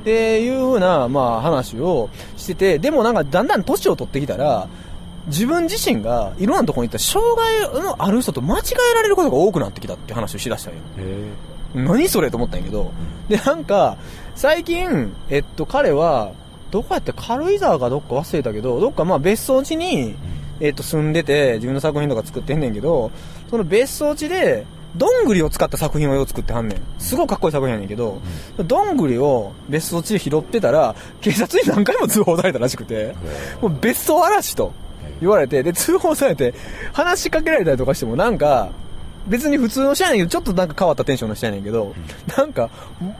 [0.00, 4.68] っていうふうな、まあ話をしてて、でもなんかだんだん年を取ってきたら、
[5.28, 10.80] 自分自身がいろんなところに行ったら、障害のある人と間違えられることが多くなってきたって話をしだしたんよ。
[10.98, 11.30] へ
[11.74, 12.90] 何それと思ったんやけど、
[13.28, 13.96] で、なんか、
[14.34, 16.32] 最近、えっと、彼は、
[16.70, 20.16] どこやって軽井沢かどっか忘れたけど、どっかまあ別荘地に、
[20.60, 23.10] えっと、住んでて、自分の作品とか作ってんねんけど、
[23.52, 24.64] その別荘地で、
[24.96, 26.80] どんぐりを使った作品をよう作ってはんねん。
[26.98, 28.22] すごいかっこいい作品やねんけど、
[28.56, 33.14] どんぐりを別荘地で拾ってたら、警察に何回も通報されたらしくて、
[33.60, 34.72] もう別荘嵐と
[35.20, 36.54] 言われて、で、通報されて、
[36.94, 38.70] 話しかけられたりとかしてもなんか、
[39.26, 41.94] 別に普通の人やねんけど、ちょっとなんか変わったテンションの人やねんけど、
[42.38, 42.70] なんか、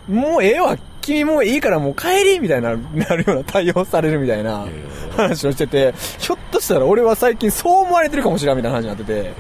[0.09, 4.67] もうええわ、君もういいからもう帰りみたいな、なるような対応されるみたいな
[5.15, 9.33] 話をしてて、ひょっとしたら俺は最近そう思われてるかもしれんみたいな話になってて、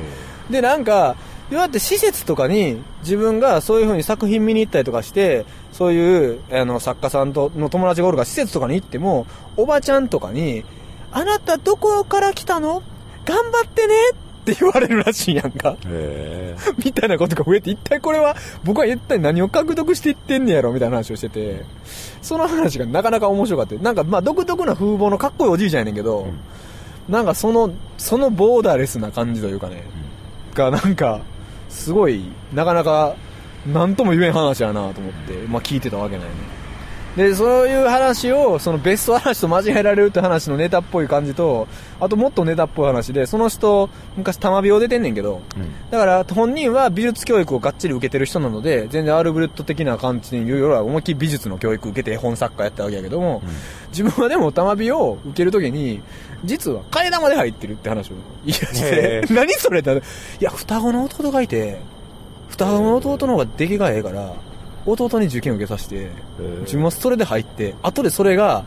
[0.51, 1.17] で、なんか、
[1.51, 9.27] どうやって施設とかに自分がそういう風に作品見に行ったりとかして、そういうあの作家さんとの友達がおるから施設とかに行っても、
[9.59, 10.65] おばちゃんとかに、
[11.11, 12.83] あなたどこから来たの？
[13.27, 15.77] 頑張ってねって言われるらしいやんか。
[15.87, 16.57] え。
[16.83, 18.35] みたいなことが増えて、一体これは、
[18.65, 20.73] 僕は一体何を獲得していってんねやろ？
[20.73, 21.67] みたいな話をしてて、
[22.23, 23.75] その話がなかなか面白かった。
[23.75, 26.29] なんかまあ独特な風貌のかっこいいおじいちゃんやねんけど、
[27.11, 29.85] なんかその、そのボーダーレスな感じというかね、
[30.55, 31.21] がなんか、
[31.69, 33.17] すごい、なかなか、
[33.67, 36.62] 何とも言えん話やなと思って、まあ聞いてたわけないね。
[37.17, 41.69] で、そういう話を、そのベスト話と間違えられるって話のネタっぽい感じと、
[42.01, 45.43] あともっとネタっぽい話で、その人、昔玉美を出てんねんけど、
[45.91, 53.43] だから本人は美術教育をがっちり受けてる人なので、全然アールブレット的な感じにいろいろ思いっきり美術の教育受けて絵本作家やったわけやけども、
[53.91, 56.01] 自分はでも玉美を受けるときに、
[56.45, 61.79] 実は替え玉で入ってるって話を言い出して 何それって、いや、双子の弟がいて、
[62.49, 64.33] 双子の弟の方が出来がええから、
[64.87, 66.11] 弟に受験を受けさせて、
[66.63, 68.65] 自分はそれで入って、後でそれが、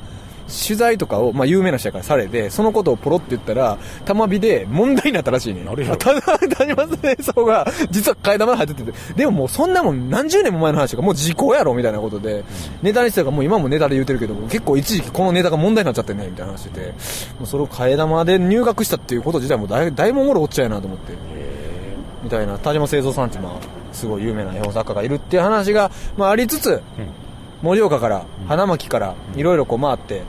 [0.47, 5.63] 取材とかを、まあ、有名な人やからされて、そのことをポロって言ったら、玉火で問題になったらしいね。
[5.63, 5.97] なるやろ。
[5.97, 12.43] ただ、谷間先生が、実は替え玉で入ってて、でももうそんなもん何十年も前の話とか、もう時効やろみたいなことで、
[12.84, 16.93] ネタにしてたからもう今もネタで言ってるけど、結構一時期このネタが問題になっちゃってね、みたいな話してて、も
[17.43, 21.13] うそれを替え玉で入学したっていうこと自体もだいだいぶおもろおっちゃやなと思って。
[22.24, 26.82] みたいな、田島製造さんってまあ、すごい有名な絵本作家がいるっていう話が、まあありつつ、
[27.62, 30.24] 盛岡から、花巻から、いろいろこう回って、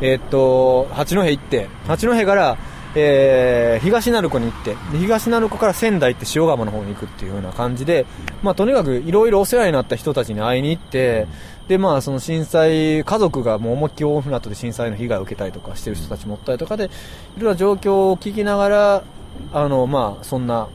[0.00, 2.58] えーっと、八戸行って、八戸から、
[2.94, 8.06] えー、東鳴子に行って、で東鳴子から仙台行って塩釜の方に行くっていうような感じで、
[8.42, 11.26] まあとにかくいろいろお世話になった人たちに会いに行って、
[11.68, 16.92] でまあその震災、家族がもう思いっきり大船渡で震災の被害を受けたりとかしてる人たちもおったりとかで、いろ
[17.40, 19.02] いろな状況を聞きながら、
[19.52, 20.68] あの、まあそんな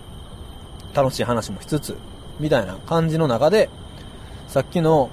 [0.94, 1.98] 楽しい話もしつつ、
[2.40, 3.70] みたいな感じの中で、
[4.48, 5.10] さっきの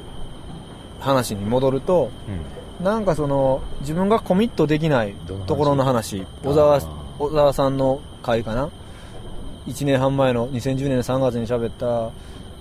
[1.01, 2.11] 話に戻ると、
[2.83, 5.15] なんかその、自分がコミットできない
[5.47, 6.81] ところの話、小沢
[7.19, 8.71] 小沢さんの回かな
[9.67, 12.11] ?1 年半前の2010年の3月に喋った、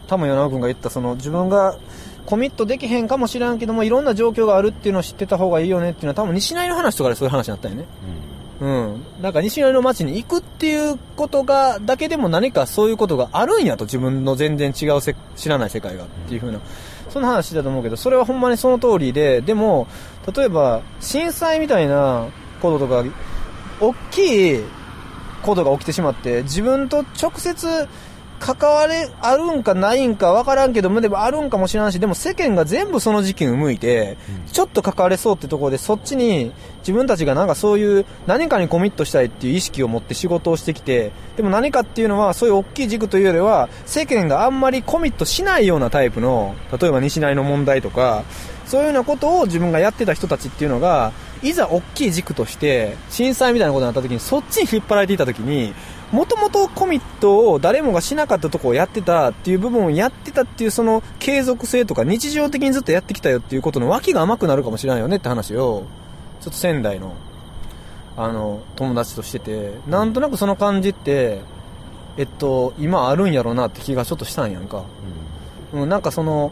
[0.07, 1.77] 多分与那君が言ったその、自分が
[2.25, 7.81] コミットできへんかもしらんけども、いろんな状況があるっていうのを知ってた方がいいよねっていうのは多分西成の話とかでそういう話になったよね。
[7.81, 7.85] う
[8.25, 8.28] ん。
[8.61, 16.59] なんか西成の街に行くっていうことが、だけでも何かそういうことがあるんやと、自分の全然違うせ知らない世界がっていうふうな、
[17.09, 19.87] そんな話だと思うけど、それはほんまにその通りで、でも、
[20.35, 22.27] 例えば、震災みたいな
[22.61, 23.03] こととか、
[23.79, 24.63] 大きい
[25.41, 27.87] ことが起きてしまって、自分と直接
[28.39, 34.17] 関われ、あるんかないんか分からんけど、でもあるんかもしれんし、でも世間が全部その時期に向いて、
[34.51, 48.23] ちょっと関われそうってところで、そっちに自分たちがなんかそういう何かにコミットしたいっていう意識を持って仕事をしてきて、でも何かっていうのはそういう大きい軸というよりは、世間があんまりコミットしないようなタイプの、例えば西成の問題とか、
[48.65, 51.11] そういうようなことを自分がやってた人たちっていうのが、
[51.41, 55.73] いざ大きい軸として、震災みたいなことになった時に、そっちに引っ張られていた時に、
[56.11, 65.85] もともとコミットを誰もがしなかったとこをやってたっていう部分をやってたっていうその継続性とか日常的にずっとやってきたよっていうことの脇が甘くなるかもしれないよねって話を、
[66.41, 67.15] ちょっと仙台の、
[68.17, 71.41] あの、友達としてて、なんとなくその感じって、
[72.17, 74.83] えっと、今あるんやろうなって気がちょっとしたんやんか。
[75.73, 76.51] うん、なんかその、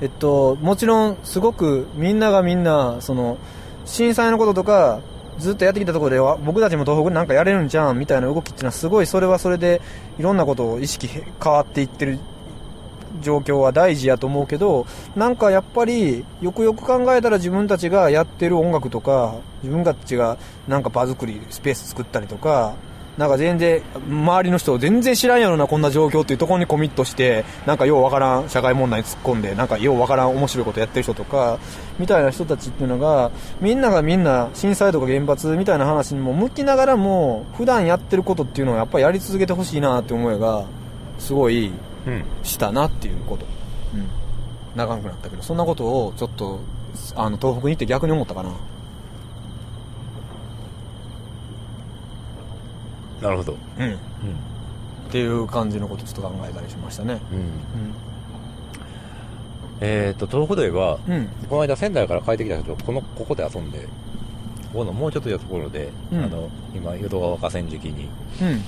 [0.00, 3.38] えっと、もちろんすごくみんながみんな、その、
[3.84, 5.00] 震災のこととか、
[5.38, 9.80] ずっとやってきたところでは、僕たちも東北なんかやれるんじゃんみたいな動きっていうのはすごいそれはそれで
[10.18, 12.18] いろんなことを意識変わっていってる
[13.20, 20.36] 状況は大事やと思うけど、なんかやっぱりよくよく考えたら自分たちがやってる音楽とか、自分たちが
[20.68, 22.74] なんか場作り、スペース作ったりとか、
[23.18, 31.58] なんか全然、周りの人全然知らんやろな、こんな状況っていうところにコミットして、なんかようわからん社会問題に突っ込んで、なんかようわからん面白いことやってる人とか、
[31.98, 33.30] みたいな人たちっていうのが、
[33.60, 40.64] みんながみんな震災とか原発みたいな話にも向きながらも、普段やってることっていうのはやっぱりやり続けてほしいなって思いが、
[41.18, 41.72] すごい。
[42.42, 43.46] したなっていうこと。
[43.94, 44.08] うん。
[44.76, 46.60] 長くなったけど、そんなことをちょっと、
[47.14, 48.50] あの、東北に行って逆に思ったかな。
[53.20, 53.56] なるほど。
[53.78, 53.84] うん。
[53.84, 53.92] うん。
[53.94, 53.96] っ
[55.10, 57.14] ていう感じのことちょっと考えたりしましたね。
[57.32, 57.50] うん。
[59.80, 61.12] えっと、東北では、うん。
[61.14, 61.28] うん。
[61.48, 63.80] この間仙台から帰ってきた人とこのここで遊んで
[64.72, 68.08] ここのもうちょっとしたところで、うんあの今淀川河川敷に
[68.42, 68.62] うん。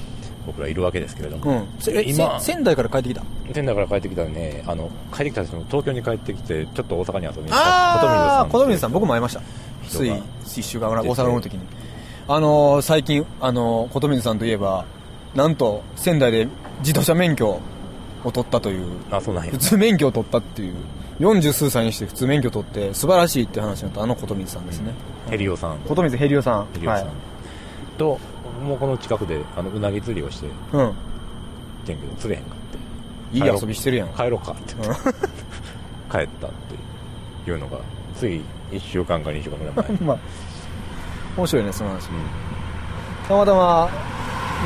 [0.47, 1.69] 僕らいるわけですけれどうも、ん。
[1.79, 3.23] せえ今せ仙台から帰ってきた？
[3.53, 9.43] 仙台から帰ってきたらねあの帰ってきた人も東京に帰ってきてちょっと大阪に遊びに来たああ、小琴水さん、僕も会いました。
[9.87, 10.12] つい
[10.47, 11.61] 一週間ぐらい、大阪の時に。
[12.30, 14.84] あのー、最近、あのー、琴水さんといえば、
[15.34, 16.46] なんと、仙台で
[16.80, 17.48] 自動車免許
[18.22, 20.74] を取ったという、あそうなんや普通免許を取ったっていう、
[21.20, 24.92] 40数歳にして普通免許取って、素晴らしいって話になったあの琴水さんですね。
[25.30, 26.66] ヘリオさん琴水ヘリオさん。
[26.74, 27.14] ヘリオさん、はい。
[27.96, 28.20] と
[28.62, 30.94] もうこの近くであのうなぎ釣りをしてうん。
[31.86, 34.09] てんけど釣れへんかっていい遊びしてるやん。
[34.09, 34.82] 帰ろうかってうん
[36.12, 36.50] 帰ったっ
[37.44, 37.78] ていうのが
[38.14, 40.18] つい1週間か2週間ぐらい前、うん、まあ、
[41.39, 42.09] 面白いね、その話。
[43.28, 43.89] たまたま、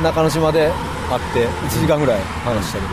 [0.01, 0.71] 中之島で
[1.09, 2.89] 会って、1時間ぐらい話したけど。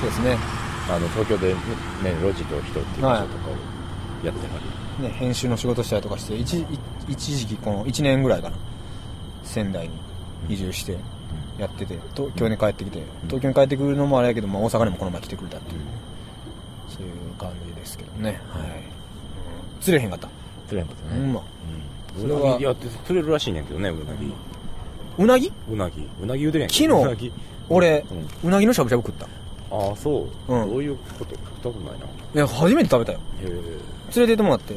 [0.00, 0.60] そうですね。
[0.88, 1.54] あの東京で
[2.02, 4.58] ね路地と人っていう場所とかをやっては
[4.98, 6.64] る、ね、編集の仕事したりとかして、一
[7.08, 8.56] 一時期この1年ぐらいかな。
[9.44, 9.94] 仙台に
[10.48, 10.96] 移住して、
[11.58, 15.80] やってて、東京に帰ってきて、東京に帰ってくるのもあれやけど、まあ大阪にもこの前来てくれたっていう、
[16.88, 18.40] そういう感じですけどね。
[18.48, 18.82] はい。
[19.80, 20.28] 釣れへんかった。
[20.68, 21.40] 釣れへんかったね、うんま。
[21.40, 21.46] うん、
[22.18, 22.40] それは。
[22.40, 24.32] うなぎいや釣れるらしいねんけどねうなぎ。
[25.18, 25.52] うなぎ？
[25.70, 26.08] うなぎ。
[26.22, 27.32] うなぎ言うてるやん昨日うなぎ。
[27.68, 28.48] 俺、うん。
[28.48, 29.26] うなぎのしゃぶしゃぶ食った。
[29.72, 30.70] ああそう、うん。
[30.70, 31.34] どういうこと？
[31.34, 32.06] 食ったことないな。
[32.06, 33.18] いや、初めて食べたよ。
[33.42, 33.48] へえ。
[33.48, 33.62] 連れ
[34.12, 34.76] て行ってもらって、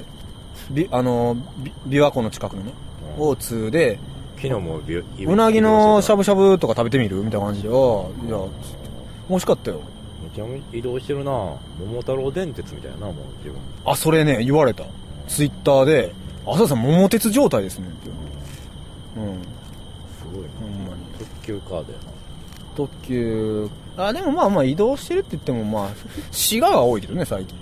[0.70, 2.74] び、あの、び琵琶湖の近くのね、
[3.18, 3.28] うん。
[3.30, 4.00] 大津で、
[4.36, 7.18] 昨日もビうなぎのしゃぶぶしゃぶとか食べてみる？
[7.18, 8.38] みたいな感じで、ああ、いや、
[9.30, 9.80] 美味しかったよ。
[10.22, 10.46] めっちゃ
[10.78, 11.32] 移動してるな。
[11.32, 11.60] 桃
[12.00, 13.56] 太郎電鉄みたいなもう自分。
[13.86, 14.84] あ、それね、言われた。
[15.28, 16.14] ツイッターで、
[16.46, 18.10] 浅田さん桃鉄状態ですねって。
[19.18, 19.42] うん。
[20.20, 21.04] すごいなほんまに。
[21.18, 22.14] 特急カードやな
[22.76, 25.90] 特急、あ、でもまあまあ移動してるって言ってもまあ、
[26.32, 27.58] 滋賀が多いけどね、最近。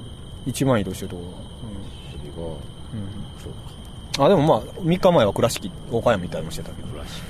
[0.45, 1.33] 一番移動してるところは。
[2.11, 2.49] 尻がうん。
[2.49, 2.57] うん。
[3.43, 7.21] そうかあ、でもまあ、3日前は倉敷、岡山行ったりもしてたけど、らしい。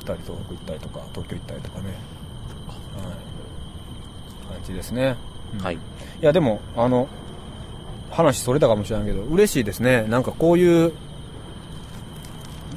[0.00, 1.84] 2人東北行ったりとか、東京行ったりとかね。
[1.86, 1.94] はい。
[4.54, 5.16] 感じですね。
[5.54, 5.74] うんはい。
[5.74, 5.78] い
[6.20, 7.08] や、でも、あの、
[8.12, 10.04] 話それたかもしれないけど、嬉しいですね。
[10.04, 10.92] なんかこういう、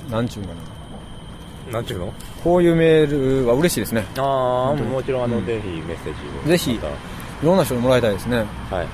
[0.10, 1.74] なんちゅうんかな。
[1.74, 2.14] なんちゅうの？
[2.44, 4.06] こういうメールは嬉しいですね。
[4.18, 6.48] ああ、もちろん、あの、うんぜひメッセージを。
[6.48, 8.46] ぜひまいろんな人にもらいたいですね。
[8.70, 8.88] たはい。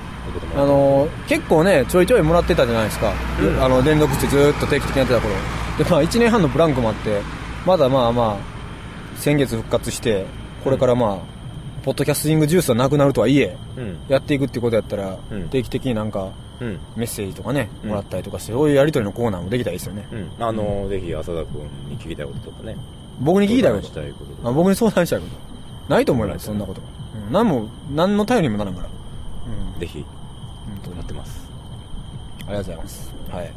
[0.56, 3.12] あの結構ね、ちょいちょいもらってたじゃないですか。
[3.40, 5.34] うんあの、連続してずーっと定期的にやってた頃。
[5.78, 7.20] で、まあ、1年半のブランクもあって、
[7.66, 10.26] まだまあまあ、先月復活して、
[10.62, 11.31] これからまあ、
[11.82, 13.98] ポッドキャスティングジュースはなくなるとはいえ、うん。
[14.08, 16.30] やっていくっていうことやったら、うん定期的になんか、
[16.60, 16.78] うん。
[16.94, 20.06] メッセージとかね、うんもらったりとかして、そういうやりとりのコーナーもできたらいいですよね。
[20.12, 20.44] うん。
[20.44, 22.76] あの、ぜひ、浅田君に聞きたいこととかね。
[23.20, 24.00] 僕に聞きたいこと？
[24.00, 25.26] いこと僕に相談したいこ
[25.88, 25.92] と。
[25.92, 26.80] ないと思います、そんなこと。
[27.26, 28.88] うん、何も、何の頼りにもならんから。
[29.74, 29.80] うん。
[29.80, 30.04] ぜひ、
[30.66, 31.48] 本当に待ってます。
[32.46, 33.12] ありがとうございます。
[33.30, 33.50] はい。